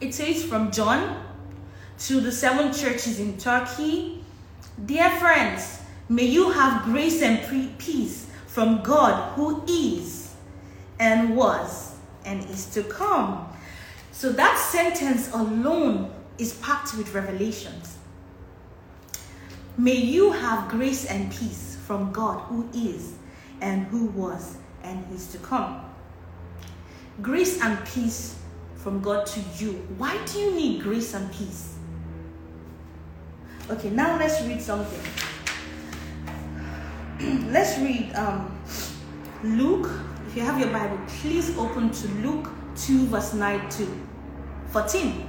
[0.00, 1.24] It says from John
[2.00, 4.20] to the seven churches in Turkey
[4.86, 10.34] Dear friends, may you have grace and peace from God who is
[10.98, 13.46] and was and is to come.
[14.10, 17.98] So that sentence alone is packed with revelations.
[19.78, 23.14] May you have grace and peace from God who is
[23.60, 25.84] and who was and is to come.
[27.22, 28.38] Grace and peace
[28.76, 29.72] from God to you.
[29.98, 31.76] Why do you need grace and peace?
[33.70, 35.00] Okay, now let's read something.
[37.52, 38.58] let's read um,
[39.44, 39.90] Luke.
[40.26, 43.86] If you have your Bible, please open to Luke 2, verse 9 to
[44.68, 45.28] 14.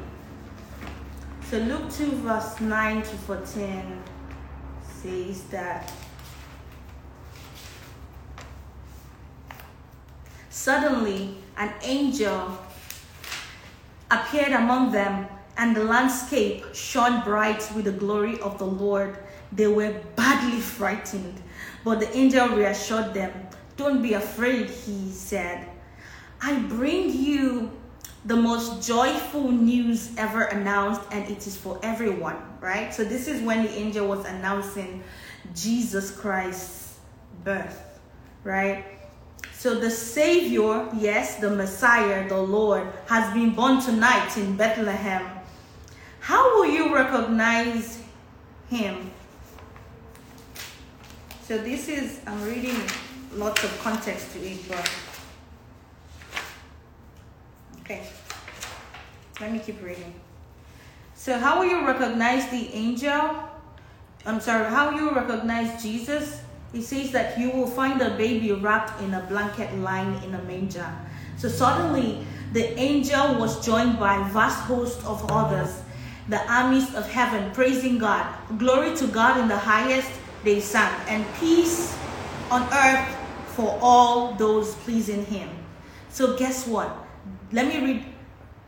[1.49, 4.03] So Luke 2, verse 9 to 14
[5.01, 5.91] says that
[10.49, 12.57] suddenly an angel
[14.11, 19.17] appeared among them and the landscape shone bright with the glory of the Lord.
[19.51, 21.41] They were badly frightened,
[21.83, 23.31] but the angel reassured them.
[23.77, 25.67] Don't be afraid, he said.
[26.41, 27.71] I bring you
[28.25, 32.93] the most joyful news ever announced, and it is for everyone, right?
[32.93, 35.03] So, this is when the angel was announcing
[35.55, 36.99] Jesus Christ's
[37.43, 37.99] birth,
[38.43, 38.85] right?
[39.53, 45.41] So the Savior, yes, the Messiah, the Lord, has been born tonight in Bethlehem
[46.21, 47.99] how will you recognize
[48.69, 49.11] him?
[51.41, 52.77] So this is, I'm reading
[53.33, 54.89] lots of context to it, but
[57.91, 58.07] okay.
[59.39, 60.13] Let me keep reading.
[61.15, 63.49] So how will you recognize the angel?
[64.25, 66.41] I'm sorry, how will you recognize Jesus?
[66.71, 70.41] He says that you will find a baby wrapped in a blanket lying in a
[70.43, 70.87] manger.
[71.37, 75.83] So suddenly the angel was joined by vast host of others
[76.29, 78.25] the armies of heaven praising God.
[78.57, 80.09] Glory to God in the highest,
[80.43, 81.97] they sang, and peace
[82.49, 83.09] on earth
[83.57, 85.49] for all those pleasing Him.
[86.09, 86.95] So, guess what?
[87.51, 88.05] Let me read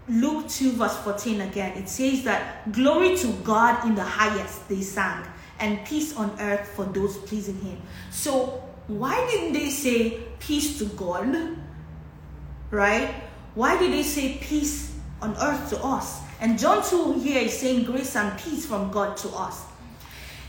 [0.09, 1.77] Luke 2, verse 14 again.
[1.77, 5.25] It says that glory to God in the highest, they sang,
[5.59, 7.81] and peace on earth for those pleasing Him.
[8.11, 11.57] So, why didn't they say peace to God?
[12.69, 13.13] Right?
[13.55, 16.21] Why did they say peace on earth to us?
[16.41, 19.63] And John 2 here is saying grace and peace from God to us.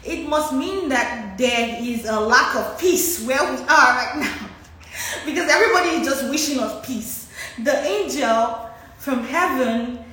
[0.03, 4.49] It must mean that there is a lack of peace where we are right now.
[5.25, 7.24] because everybody is just wishing us peace.
[7.63, 10.05] The angel from heaven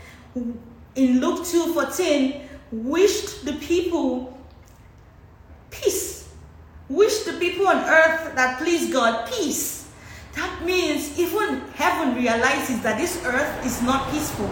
[0.96, 4.38] in Luke 2 14 wished the people
[5.70, 6.30] peace.
[6.90, 9.90] Wished the people on earth that please God peace.
[10.36, 14.50] That means even heaven realizes that this earth is not peaceful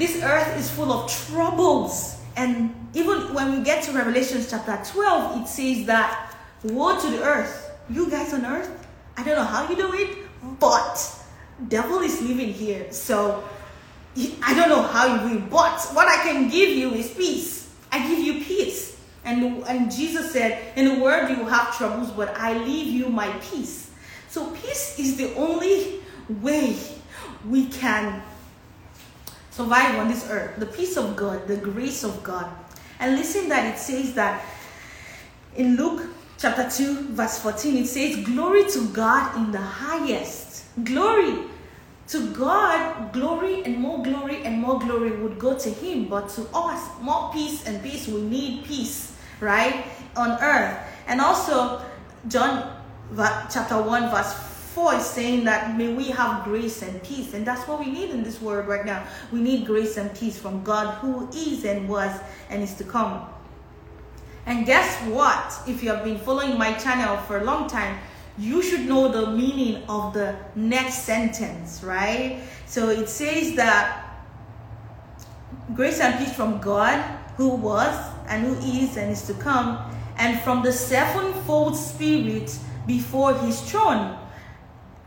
[0.00, 2.16] this earth is full of troubles.
[2.34, 6.34] And even when we get to Revelation chapter 12, it says that
[6.64, 7.70] woe to the earth.
[7.90, 8.70] You guys on earth,
[9.18, 10.16] I don't know how you do it,
[10.58, 10.96] but
[11.68, 12.92] devil is living here.
[12.92, 13.44] So
[14.42, 17.72] I don't know how you will, but what I can give you is peace.
[17.92, 19.00] I give you peace.
[19.24, 23.28] And, and Jesus said, In the world you have troubles, but I leave you my
[23.40, 23.90] peace.
[24.28, 26.00] So peace is the only
[26.40, 26.76] way
[27.48, 28.22] we can
[29.50, 30.58] survive on this earth.
[30.58, 32.50] The peace of God, the grace of God.
[32.98, 34.44] And listen that it says that
[35.56, 36.06] in Luke
[36.38, 40.64] chapter 2, verse 14, it says, Glory to God in the highest.
[40.84, 41.49] Glory
[42.10, 46.46] to God, glory and more glory and more glory would go to Him, but to
[46.52, 48.08] us, more peace and peace.
[48.08, 49.84] We need peace, right,
[50.16, 50.76] on earth.
[51.06, 51.80] And also,
[52.28, 52.76] John
[53.50, 54.32] chapter 1, verse
[54.74, 57.34] 4 is saying that may we have grace and peace.
[57.34, 59.06] And that's what we need in this world right now.
[59.30, 63.24] We need grace and peace from God who is and was and is to come.
[64.46, 65.60] And guess what?
[65.68, 67.98] If you have been following my channel for a long time,
[68.40, 72.40] you should know the meaning of the next sentence, right?
[72.66, 74.06] So it says that
[75.74, 76.98] grace and peace from God,
[77.36, 77.94] who was
[78.28, 79.78] and who is and is to come,
[80.16, 84.18] and from the sevenfold spirit before his throne,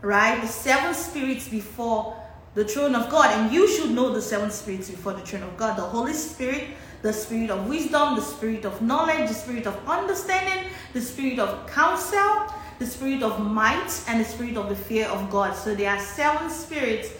[0.00, 0.40] right?
[0.40, 2.16] The seven spirits before
[2.54, 3.30] the throne of God.
[3.32, 6.68] And you should know the seven spirits before the throne of God the Holy Spirit,
[7.02, 11.66] the spirit of wisdom, the spirit of knowledge, the spirit of understanding, the spirit of
[11.66, 12.46] counsel,
[12.84, 15.56] the spirit of might, and the spirit of the fear of God.
[15.56, 17.10] So there are seven spirits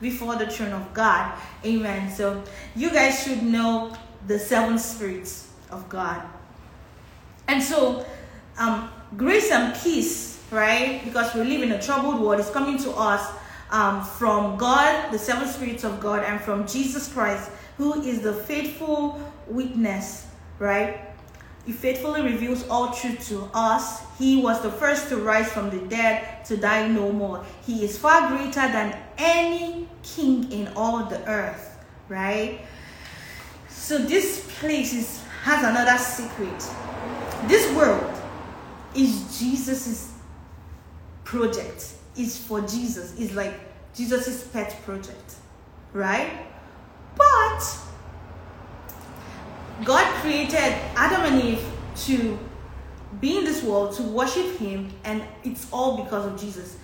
[0.00, 1.32] before the throne of God.
[1.64, 2.10] Amen.
[2.10, 2.44] So
[2.76, 3.96] you guys should know
[4.26, 6.22] the seven spirits of God.
[7.48, 8.04] And so,
[8.58, 11.00] um, grace and peace, right?
[11.04, 13.26] Because we live in a troubled world, is coming to us
[13.70, 18.32] um, from God, the seven spirits of God, and from Jesus Christ, who is the
[18.32, 20.26] faithful witness,
[20.58, 21.13] right?
[21.66, 24.02] He faithfully reveals all truth to us.
[24.18, 27.44] He was the first to rise from the dead to die no more.
[27.64, 32.60] He is far greater than any king in all the earth, right?
[33.68, 36.62] So this place is, has another secret.
[37.48, 38.12] This world
[38.94, 40.12] is Jesus's
[41.24, 41.94] project.
[42.16, 43.18] Is for Jesus.
[43.18, 43.54] Is like
[43.94, 45.34] Jesus's pet project,
[45.92, 46.46] right?
[47.16, 47.60] But
[49.82, 51.66] God created Adam and Eve
[52.06, 52.38] to
[53.20, 56.76] be in this world, to worship Him, and it's all because of Jesus.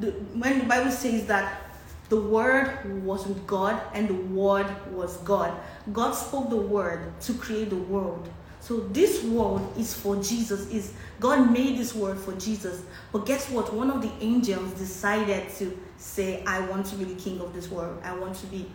[0.00, 1.62] The, when the Bible says that
[2.08, 5.52] the Word was with God and the Word was God,
[5.92, 8.28] God spoke the Word to create the world.
[8.60, 10.68] So this world is for Jesus.
[10.70, 12.82] Is God made this world for Jesus?
[13.12, 13.72] But guess what?
[13.74, 17.70] One of the angels decided to say, "I want to be the king of this
[17.70, 18.00] world.
[18.02, 18.66] I want to be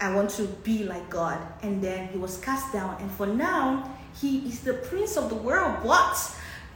[0.00, 1.38] I want to be like God.
[1.62, 2.96] And then he was cast down.
[3.00, 5.78] And for now, he is the prince of the world.
[5.84, 6.16] But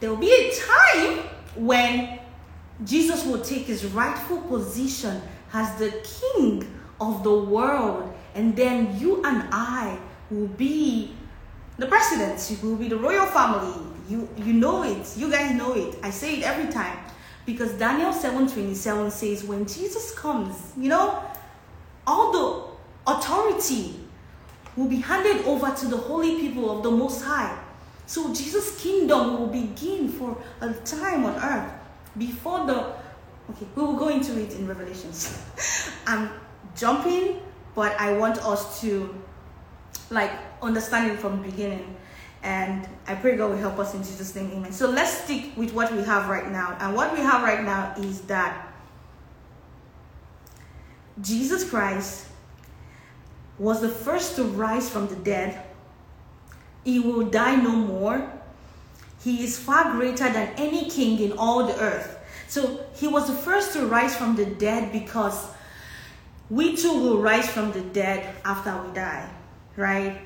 [0.00, 1.24] there will be a time
[1.56, 2.20] when
[2.84, 5.22] Jesus will take his rightful position
[5.52, 6.68] as the king
[7.00, 8.12] of the world.
[8.34, 9.98] And then you and I
[10.30, 11.14] will be
[11.78, 12.50] the presidents.
[12.50, 13.82] You will be the royal family.
[14.08, 15.16] You, you know it.
[15.16, 15.98] You guys know it.
[16.02, 16.98] I say it every time.
[17.46, 21.22] Because Daniel 7.27 says, when Jesus comes, you know,
[22.06, 22.73] all the
[23.06, 24.00] authority
[24.76, 27.58] will be handed over to the holy people of the Most High.
[28.06, 31.72] So Jesus' kingdom will begin for a time on earth
[32.18, 32.94] before the.
[33.50, 35.42] Okay, we will go into it in Revelations.
[36.06, 36.30] I'm
[36.76, 37.40] jumping,
[37.74, 39.14] but I want us to
[40.10, 40.32] like
[40.62, 41.96] understand it from the beginning.
[42.42, 44.50] And I pray God will help us in Jesus' name.
[44.52, 44.72] Amen.
[44.72, 46.76] So let's stick with what we have right now.
[46.78, 48.68] And what we have right now is that
[51.22, 52.26] Jesus Christ
[53.58, 55.62] was the first to rise from the dead.
[56.84, 58.30] He will die no more.
[59.22, 62.18] He is far greater than any king in all the earth.
[62.48, 65.48] So he was the first to rise from the dead because
[66.50, 69.28] we too will rise from the dead after we die,
[69.76, 70.20] right?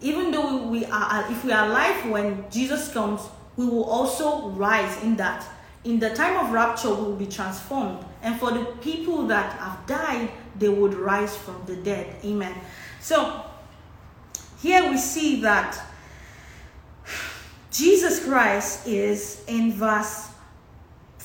[0.00, 3.20] Even though we are, if we are alive when Jesus comes,
[3.56, 5.46] we will also rise in that.
[5.84, 8.04] In the time of rapture, we will be transformed.
[8.22, 12.16] And for the people that have died, they would rise from the dead.
[12.24, 12.54] Amen.
[13.00, 13.44] So
[14.60, 15.80] here we see that
[17.70, 20.30] Jesus Christ is in verse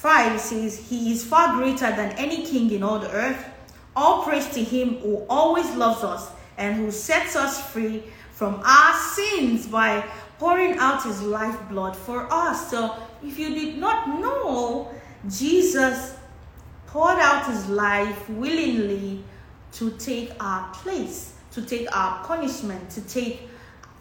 [0.05, 3.43] 5 it says, He is far greater than any king in all the earth.
[3.95, 8.93] All praise to Him who always loves us and who sets us free from our
[8.93, 10.05] sins by
[10.37, 12.69] pouring out His lifeblood for us.
[12.69, 14.91] So if you did not know,
[15.27, 16.15] Jesus
[16.95, 19.21] poured out His life willingly
[19.73, 23.49] to take our place, to take our punishment, to take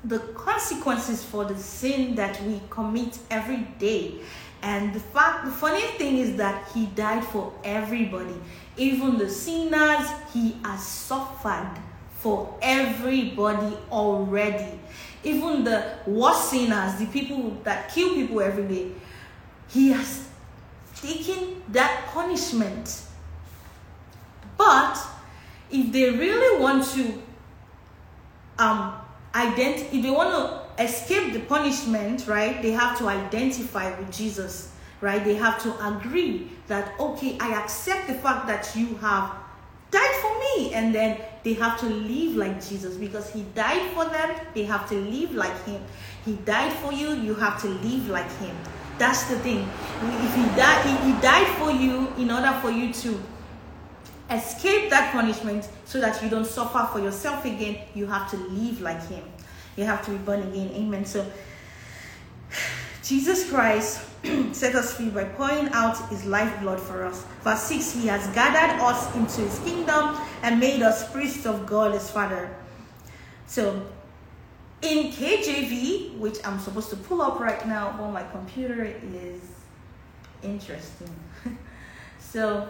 [0.04, 4.20] the consequences for the sin that we commit every day.
[4.62, 8.36] And the fact, the funny thing is that he died for everybody,
[8.76, 10.08] even the sinners.
[10.32, 11.76] He has suffered
[12.18, 14.78] for everybody already,
[15.24, 18.92] even the worst sinners, the people that kill people every day.
[19.66, 20.23] He has
[21.04, 23.02] taken that punishment.
[24.56, 24.98] But
[25.70, 27.22] if they really want to
[28.58, 28.94] um
[29.32, 34.72] ident- if they want to escape the punishment, right, they have to identify with Jesus,
[35.00, 35.22] right?
[35.24, 39.32] They have to agree that, okay, I accept the fact that you have
[39.90, 40.74] died for me.
[40.74, 44.34] And then they have to live like Jesus because he died for them.
[44.54, 45.82] They have to live like him.
[46.24, 48.56] He died for you, you have to live like him.
[48.98, 49.68] That's the thing.
[50.02, 53.20] If he died, he, he died for you in order for you to
[54.30, 57.78] escape that punishment so that you don't suffer for yourself again.
[57.94, 59.24] You have to live like Him.
[59.76, 60.70] You have to be born again.
[60.74, 61.04] Amen.
[61.04, 61.26] So,
[63.02, 64.06] Jesus Christ
[64.52, 67.24] set us free by pouring out His lifeblood for us.
[67.42, 71.92] Verse 6 He has gathered us into His kingdom and made us priests of God
[71.92, 72.54] His Father.
[73.46, 73.84] So,
[74.82, 79.40] in KJV, which I'm supposed to pull up right now, but my computer is
[80.42, 81.14] interesting.
[82.18, 82.68] so,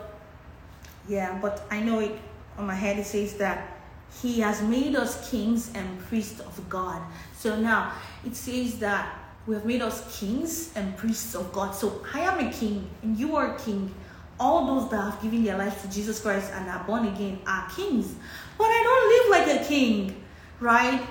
[1.09, 2.19] yeah, but I know it
[2.57, 2.99] on my head.
[2.99, 3.77] It says that
[4.23, 7.03] He has made us kings and priests of God.
[7.37, 7.93] So now
[8.25, 11.75] it says that we have made us kings and priests of God.
[11.75, 13.95] So I am a king and you are a king.
[14.41, 17.69] All those that have given their lives to Jesus Christ and are born again are
[17.71, 18.15] kings.
[18.57, 20.25] But I don't live like a king,
[20.61, 21.07] right?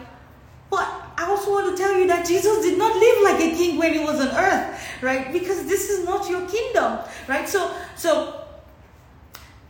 [0.74, 3.78] But I also want to tell you that Jesus did not live like a king
[3.78, 5.32] when he was on earth, right?
[5.32, 6.97] Because this is not your kingdom,
[7.28, 7.47] right?
[7.47, 8.41] So, so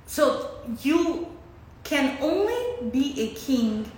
[0.06, 1.28] so you
[1.84, 3.92] can only be a king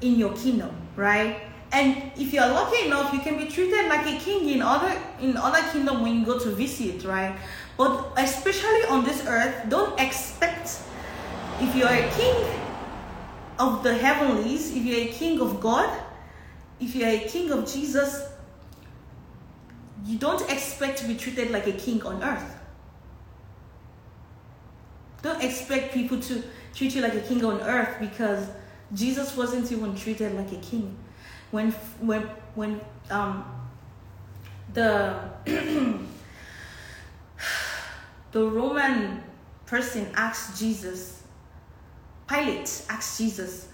[0.00, 1.42] in your kingdom, right?
[1.70, 5.36] And if you're lucky enough, you can be treated like a king in other in
[5.36, 7.38] other kingdom when you go to visit, right?
[7.76, 10.82] But especially on this earth, don't expect
[11.60, 12.67] if you're a king
[13.58, 15.88] of the heavenlies, if you're a king of God,
[16.80, 18.28] if you're a king of Jesus,
[20.04, 22.56] you don't expect to be treated like a king on earth.
[25.22, 26.42] Don't expect people to
[26.74, 28.48] treat you like a king on earth because
[28.94, 30.96] Jesus wasn't even treated like a king.
[31.50, 32.22] When when
[32.54, 32.80] when
[33.10, 33.44] um
[34.72, 35.18] the
[38.32, 39.22] the Roman
[39.66, 41.17] person asked Jesus,
[42.28, 43.68] Pilate asked Jesus,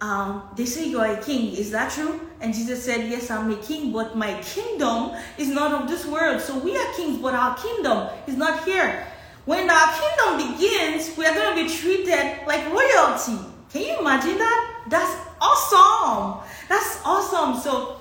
[0.00, 1.54] um, they say you are a king.
[1.54, 2.20] Is that true?
[2.40, 6.40] And Jesus said, Yes, I'm a king, but my kingdom is not of this world.
[6.40, 9.06] So we are kings, but our kingdom is not here.
[9.44, 13.38] When our kingdom begins, we are going to be treated like royalty.
[13.70, 14.84] Can you imagine that?
[14.88, 16.48] That's awesome.
[16.68, 17.60] That's awesome.
[17.60, 18.00] So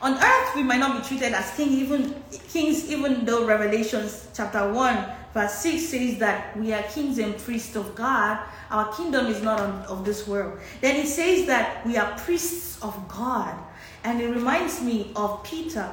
[0.00, 2.14] on earth we might not be treated as king even
[2.48, 5.04] kings even though revelations chapter 1
[5.36, 8.38] verse 6 says that we are kings and priests of god
[8.70, 12.96] our kingdom is not of this world then it says that we are priests of
[13.06, 13.54] god
[14.02, 15.92] and it reminds me of peter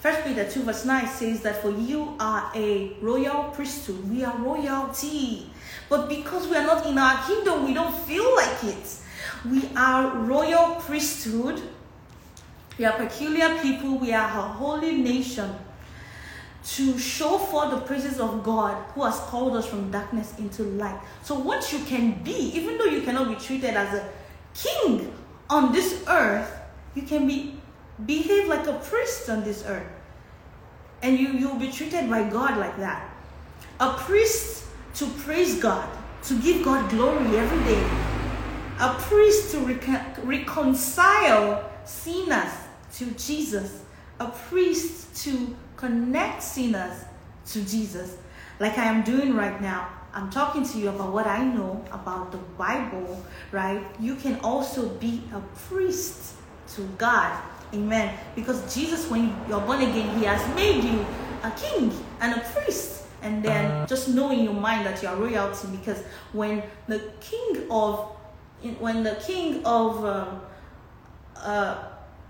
[0.00, 4.08] First Peter 2 verse 9 says that for you are a royal priesthood.
[4.10, 5.52] We are royalty.
[5.90, 8.96] But because we are not in our kingdom, we don't feel like it.
[9.44, 11.60] We are royal priesthood.
[12.78, 13.98] We are peculiar people.
[13.98, 15.50] We are a holy nation
[16.62, 21.00] to show forth the praises of God who has called us from darkness into light.
[21.22, 24.08] So, what you can be, even though you cannot be treated as a
[24.54, 25.12] king
[25.48, 26.52] on this earth,
[26.94, 27.54] you can be
[28.06, 29.86] behave like a priest on this earth.
[31.02, 33.10] And you, you'll be treated by God like that.
[33.80, 34.64] A priest
[34.96, 35.88] to praise God,
[36.24, 37.82] to give God glory every day.
[38.80, 42.52] A priest to recon- reconcile sinners
[42.94, 43.82] to Jesus.
[44.18, 47.04] A priest to connect sinners
[47.46, 48.16] to Jesus.
[48.58, 49.88] Like I am doing right now.
[50.12, 53.84] I'm talking to you about what I know about the Bible, right?
[53.98, 56.34] You can also be a priest
[56.74, 57.40] to God
[57.72, 58.18] Amen.
[58.34, 61.04] Because Jesus, when you're born again, He has made you
[61.42, 63.04] a king and a priest.
[63.22, 63.86] And then uh-huh.
[63.86, 65.68] just know in your mind that you are royalty.
[65.68, 66.02] Because
[66.32, 68.16] when the king of
[68.78, 70.42] when the king of um,
[71.36, 71.84] uh,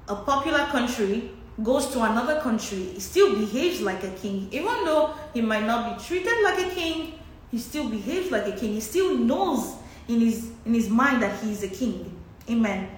[0.09, 1.31] a popular country
[1.63, 4.49] goes to another country, he still behaves like a king.
[4.51, 7.19] Even though he might not be treated like a king,
[7.51, 8.75] he still behaves like a king.
[8.75, 9.75] He still knows
[10.09, 12.17] in his in his mind that he is a king.
[12.49, 12.89] Amen.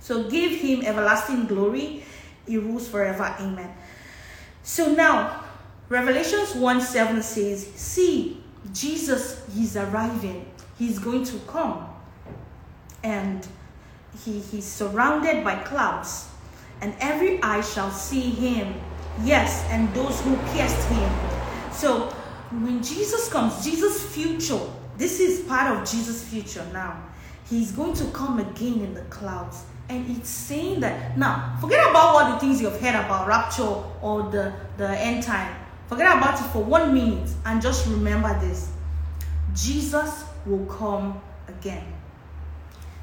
[0.00, 2.04] So give him everlasting glory.
[2.46, 3.34] He rules forever.
[3.40, 3.74] Amen.
[4.62, 5.44] So now,
[5.88, 10.46] Revelations 1 7 says, See, Jesus is arriving.
[10.78, 11.88] He's going to come.
[13.02, 13.46] And
[14.24, 16.28] he, he's surrounded by clouds,
[16.80, 18.74] and every eye shall see him.
[19.22, 21.10] Yes, and those who pierced him.
[21.72, 22.08] So
[22.50, 24.60] when Jesus comes, Jesus' future,
[24.96, 27.02] this is part of Jesus' future now.
[27.48, 29.64] He's going to come again in the clouds.
[29.88, 34.30] And it's saying that now, forget about all the things you've heard about rapture or
[34.30, 35.54] the, the end time.
[35.88, 38.70] Forget about it for one minute and just remember this.
[39.54, 41.84] Jesus will come again.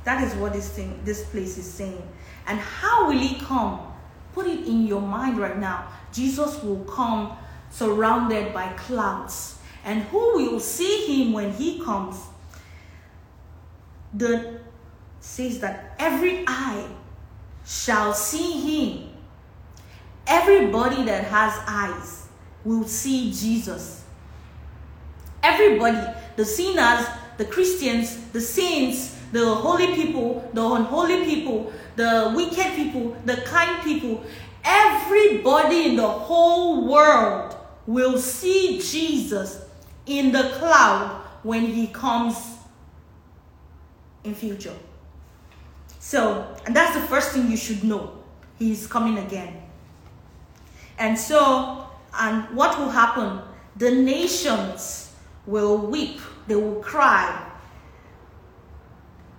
[0.03, 2.01] That is what this thing, this place is saying.
[2.47, 3.79] And how will he come?
[4.33, 5.87] Put it in your mind right now.
[6.11, 7.37] Jesus will come
[7.69, 9.57] surrounded by clouds.
[9.83, 12.21] And who will see him when he comes?
[14.13, 14.59] The
[15.21, 16.87] says that every eye
[17.65, 19.09] shall see him.
[20.27, 22.27] Everybody that has eyes
[22.63, 24.03] will see Jesus.
[25.43, 25.99] Everybody,
[26.35, 27.05] the sinners,
[27.37, 33.83] the Christians, the saints, the holy people, the unholy people, the wicked people, the kind
[33.83, 34.23] people,
[34.63, 37.55] everybody in the whole world
[37.87, 39.63] will see Jesus
[40.05, 42.35] in the cloud when he comes
[44.23, 44.75] in future.
[45.99, 48.17] So, and that's the first thing you should know.
[48.59, 49.61] He's coming again.
[50.99, 53.41] And so, and what will happen?
[53.77, 55.13] The nations
[55.47, 57.50] will weep, they will cry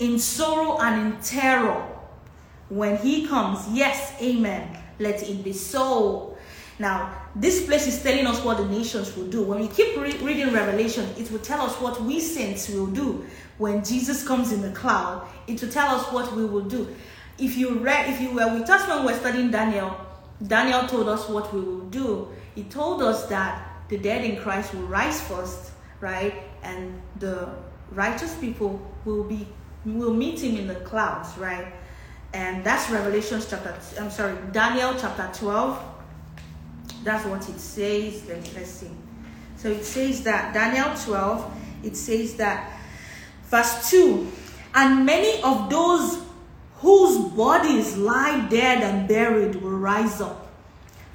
[0.02, 1.86] in sorrow and in terror
[2.68, 3.66] when he comes.
[3.70, 4.76] Yes, amen.
[4.98, 6.36] Let it be so.
[6.78, 9.44] Now, this place is telling us what the nations will do.
[9.44, 13.24] When we keep re- reading Revelation, it will tell us what we saints will do
[13.58, 15.26] when Jesus comes in the cloud.
[15.46, 16.94] It will tell us what we will do.
[17.38, 19.96] If you read, if you were with us when we were studying Daniel,
[20.46, 22.28] Daniel told us what we will do.
[22.54, 26.34] He told us that the dead in Christ will rise first, right?
[26.62, 27.48] And the
[27.92, 29.46] righteous people will be
[29.84, 31.72] will meet him in the clouds, right?
[32.34, 33.74] And that's Revelation chapter.
[34.00, 35.92] I'm sorry, Daniel chapter 12
[37.04, 38.26] that's what it says.
[38.28, 38.90] Let, let's see.
[39.56, 42.78] So it says that Daniel 12, it says that
[43.44, 44.30] verse 2
[44.74, 46.22] and many of those
[46.76, 50.50] whose bodies lie dead and buried will rise up,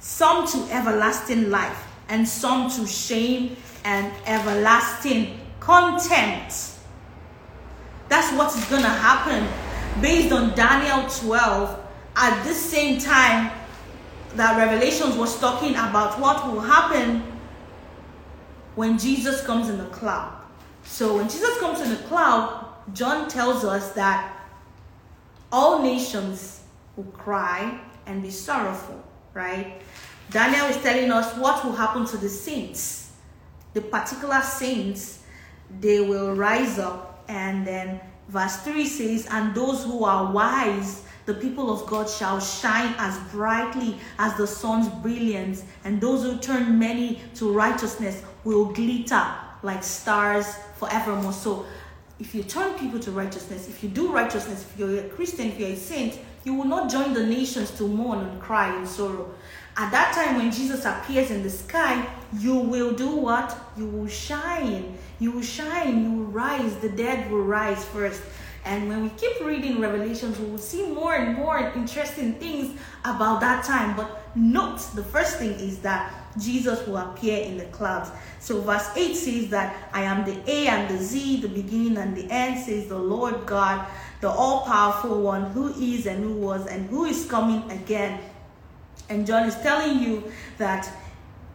[0.00, 6.77] some to everlasting life, and some to shame and everlasting contempt.
[8.08, 9.46] That's what is going to happen
[10.00, 11.84] based on Daniel 12.
[12.16, 13.52] At the same time,
[14.34, 17.22] that Revelations was talking about what will happen
[18.74, 20.32] when Jesus comes in the cloud.
[20.84, 24.34] So when Jesus comes in the cloud, John tells us that
[25.50, 26.62] all nations
[26.96, 29.02] will cry and be sorrowful,
[29.34, 29.80] right?
[30.30, 33.12] Daniel is telling us what will happen to the saints.
[33.74, 35.24] The particular saints,
[35.80, 41.34] they will rise up, and then verse 3 says, And those who are wise the
[41.34, 46.78] people of God shall shine as brightly as the sun's brilliance, and those who turn
[46.78, 49.26] many to righteousness will glitter
[49.62, 51.34] like stars forevermore.
[51.34, 51.66] So,
[52.18, 55.60] if you turn people to righteousness, if you do righteousness, if you're a Christian, if
[55.60, 59.30] you're a saint, you will not join the nations to mourn and cry in sorrow.
[59.76, 62.08] At that time, when Jesus appears in the sky,
[62.38, 63.56] you will do what?
[63.76, 64.96] You will shine.
[65.18, 66.04] You will shine.
[66.04, 66.76] You will rise.
[66.76, 68.22] The dead will rise first.
[68.64, 73.40] And when we keep reading Revelations, we will see more and more interesting things about
[73.40, 73.96] that time.
[73.96, 78.10] But note the first thing is that Jesus will appear in the clouds.
[78.40, 82.16] So, verse 8 says that I am the A and the Z, the beginning and
[82.16, 83.86] the end, says the Lord God,
[84.20, 88.20] the all powerful one who is and who was and who is coming again.
[89.08, 90.88] And John is telling you that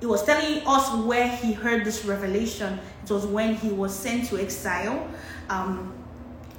[0.04, 2.78] he was telling us where he heard this revelation.
[3.06, 5.08] It was when he was sent to exile.
[5.50, 5.94] Um,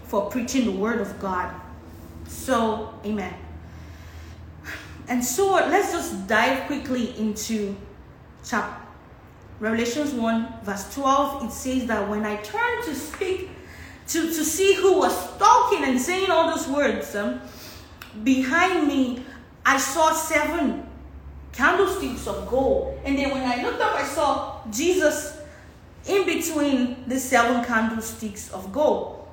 [0.07, 1.55] for preaching the word of God.
[2.26, 3.34] So, amen.
[5.09, 7.76] And so let's just dive quickly into
[8.42, 8.80] chapter
[9.61, 11.45] Revelations 1, verse 12.
[11.45, 13.51] It says that when I turned to speak,
[14.07, 17.42] to, to see who was talking and saying all those words, um,
[18.22, 19.22] behind me,
[19.66, 20.84] I saw seven
[21.55, 23.00] candlesticks of gold.
[23.05, 25.38] And then when I looked up, I saw Jesus
[26.07, 29.24] in between the seven candlesticks of gold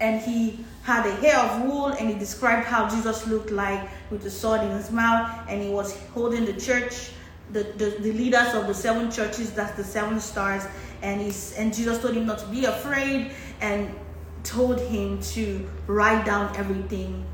[0.00, 4.24] and he had a hair of wool and he described how Jesus looked like with
[4.24, 7.10] a sword in his mouth and he was holding the church
[7.52, 10.66] the, the, the leaders of the seven churches that's the seven stars
[11.02, 13.94] and he's and Jesus told him not to be afraid and
[14.42, 17.24] told him to write down everything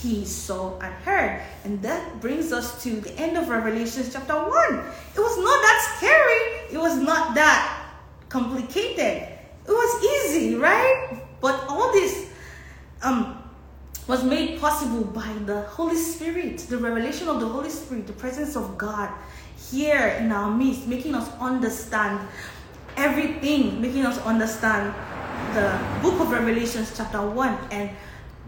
[0.00, 1.42] he saw and heard.
[1.64, 4.50] And that brings us to the end of Revelation chapter 1
[5.14, 6.74] it was not that scary.
[6.74, 7.90] It was not that
[8.28, 9.28] complicated.
[9.66, 11.20] It was easy right?
[11.40, 12.30] But all this,
[13.02, 13.42] um,
[14.08, 18.56] was made possible by the Holy Spirit, the revelation of the Holy Spirit, the presence
[18.56, 19.08] of God
[19.70, 22.26] here in our midst, making us understand
[22.96, 24.92] everything, making us understand
[25.54, 27.58] the book of Revelations, chapter 1.
[27.70, 27.90] And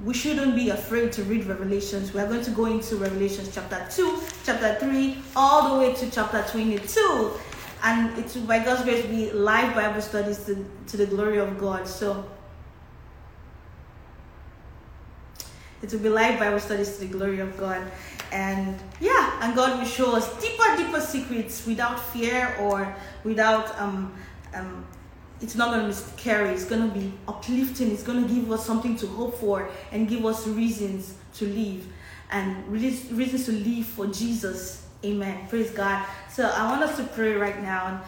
[0.02, 2.12] we shouldn't be afraid to read Revelations.
[2.12, 6.10] We are going to go into Revelations chapter 2, chapter 3, all the way to
[6.10, 7.30] chapter 22.
[7.84, 11.58] And it will, by God's grace, be live Bible studies to, to the glory of
[11.58, 11.86] God.
[11.86, 12.24] So,
[15.82, 17.86] it will be live Bible studies to the glory of God.
[18.32, 24.12] And yeah, and God will show us deeper, deeper secrets without fear or without um
[24.54, 24.84] um
[25.40, 26.50] it's not going to be scary.
[26.50, 27.90] It's going to be uplifting.
[27.90, 31.86] It's going to give us something to hope for and give us reasons to live
[32.30, 34.86] and reasons to live for Jesus.
[35.04, 35.46] Amen.
[35.48, 36.06] Praise God.
[36.30, 38.02] So I want us to pray right now.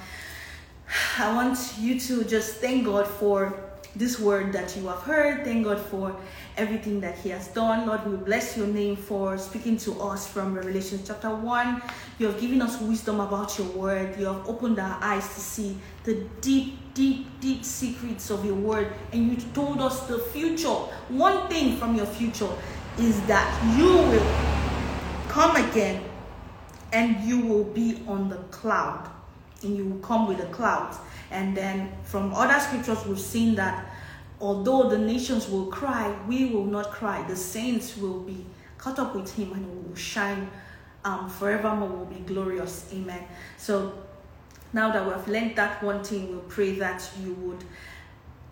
[1.19, 3.66] I want you to just thank God for
[3.97, 5.45] this word that you have heard.
[5.45, 6.15] Thank God for
[6.57, 7.87] everything that He has done.
[7.87, 11.83] Lord, we bless your name for speaking to us from Revelation chapter 1.
[12.19, 14.19] You have given us wisdom about your word.
[14.19, 18.93] You have opened our eyes to see the deep, deep, deep secrets of your word.
[19.13, 20.69] And you told us the future.
[21.09, 22.53] One thing from your future
[22.99, 26.03] is that you will come again
[26.93, 29.11] and you will be on the cloud.
[29.63, 30.99] And you will come with the clouds.
[31.31, 33.87] And then from other scriptures, we've seen that
[34.41, 37.27] although the nations will cry, we will not cry.
[37.27, 38.45] The saints will be
[38.79, 40.49] caught up with him and we will shine
[41.05, 42.91] um, forevermore, will be glorious.
[42.93, 43.25] Amen.
[43.57, 43.95] So
[44.73, 47.65] now that we have learned that one thing, we'll pray that you would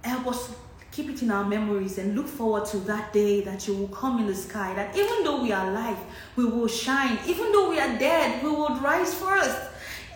[0.03, 0.55] help us
[0.91, 4.21] keep it in our memories and look forward to that day that you will come
[4.21, 4.73] in the sky.
[4.75, 5.99] That even though we are alive,
[6.37, 7.19] we will shine.
[7.27, 9.59] Even though we are dead, we will rise first.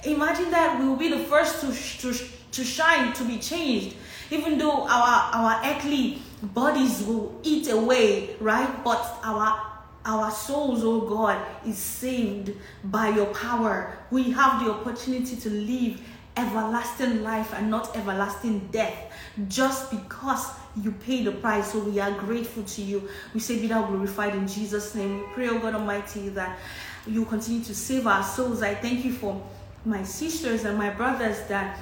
[0.04, 3.96] Imagine that we will be the first to, to, to shine, to be changed
[4.30, 8.84] even though our our earthly bodies will eat away, right?
[8.84, 9.60] But our
[10.04, 12.52] our souls, oh God, is saved
[12.84, 13.98] by your power.
[14.10, 16.00] We have the opportunity to live
[16.36, 19.12] everlasting life and not everlasting death
[19.48, 21.72] just because you paid the price.
[21.72, 23.08] So we are grateful to you.
[23.34, 25.20] We say, Be thou glorified in Jesus' name.
[25.20, 26.58] We pray, oh God Almighty, that
[27.06, 28.62] you continue to save our souls.
[28.62, 29.42] I thank you for
[29.84, 31.78] my sisters and my brothers that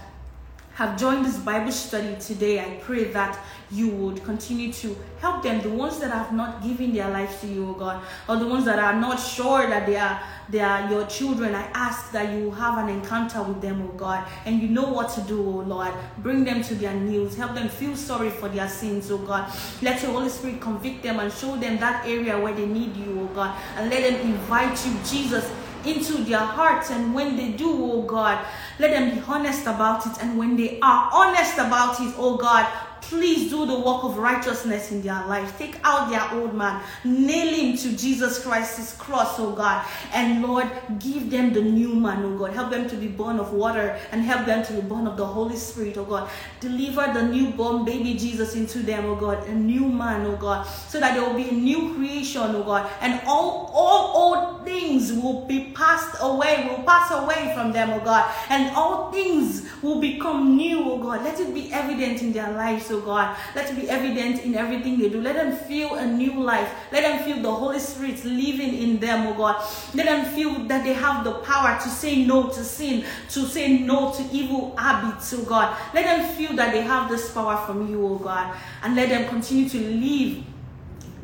[0.77, 5.63] have joined this Bible study today, I pray that you would continue to help them,
[5.63, 8.67] the ones that have not given their lives to you, oh God, or the ones
[8.67, 10.21] that are not sure that they are
[10.51, 11.55] they are your children.
[11.55, 15.09] I ask that you have an encounter with them, oh God, and you know what
[15.15, 15.95] to do, oh Lord.
[16.19, 19.51] Bring them to their knees, help them feel sorry for their sins, oh God.
[19.81, 23.23] Let your Holy Spirit convict them and show them that area where they need you,
[23.23, 25.51] oh God, and let them invite you, Jesus,
[25.87, 26.91] into their hearts.
[26.91, 28.45] And when they do, oh God,
[28.79, 30.23] let them be honest about it.
[30.23, 32.67] And when they are honest about it, oh God,
[33.09, 35.57] Please do the work of righteousness in their life.
[35.59, 39.87] Take out their old man, nail him to Jesus Christ's cross, oh God.
[40.13, 42.53] And Lord, give them the new man, oh God.
[42.53, 45.25] Help them to be born of water and help them to be born of the
[45.25, 46.29] Holy Spirit, oh God.
[46.59, 49.47] Deliver the newborn baby Jesus into them, oh God.
[49.47, 50.67] A new man, oh God.
[50.89, 52.91] So that there will be a new creation, oh God.
[53.01, 58.01] And all, all old things will be passed away, will pass away from them, oh
[58.01, 58.29] God.
[58.51, 61.23] And all things will become new, oh God.
[61.23, 63.37] Let it be evident in their lives, oh oh God.
[63.55, 65.21] Let it be evident in everything they do.
[65.21, 66.73] Let them feel a new life.
[66.91, 69.65] Let them feel the Holy Spirit living in them, oh God.
[69.95, 73.79] Let them feel that they have the power to say no to sin, to say
[73.79, 75.77] no to evil habits, oh God.
[75.95, 78.57] Let them feel that they have this power from you, oh God.
[78.83, 80.45] And let them continue to live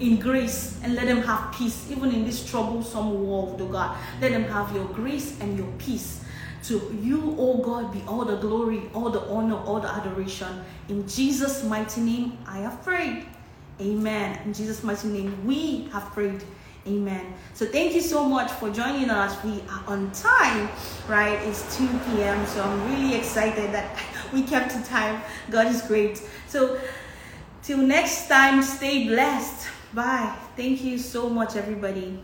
[0.01, 3.97] in grace and let them have peace even in this troublesome world, oh God.
[4.21, 6.22] Let them have your grace and your peace
[6.65, 10.65] to you, oh God, be all the glory, all the honor, all the adoration.
[10.89, 13.27] In Jesus' mighty name, I have prayed.
[13.81, 14.39] Amen.
[14.45, 16.43] In Jesus' mighty name, we have prayed.
[16.87, 17.35] Amen.
[17.55, 19.43] So thank you so much for joining us.
[19.45, 20.69] We are on time,
[21.09, 21.39] right?
[21.47, 22.45] It's 2 p.m.
[22.47, 23.99] So I'm really excited that
[24.33, 25.23] we kept the time.
[25.51, 26.23] God is great.
[26.49, 26.81] So
[27.63, 29.69] till next time, stay blessed.
[29.95, 30.37] Bye.
[30.57, 32.19] Thank you so much, everybody.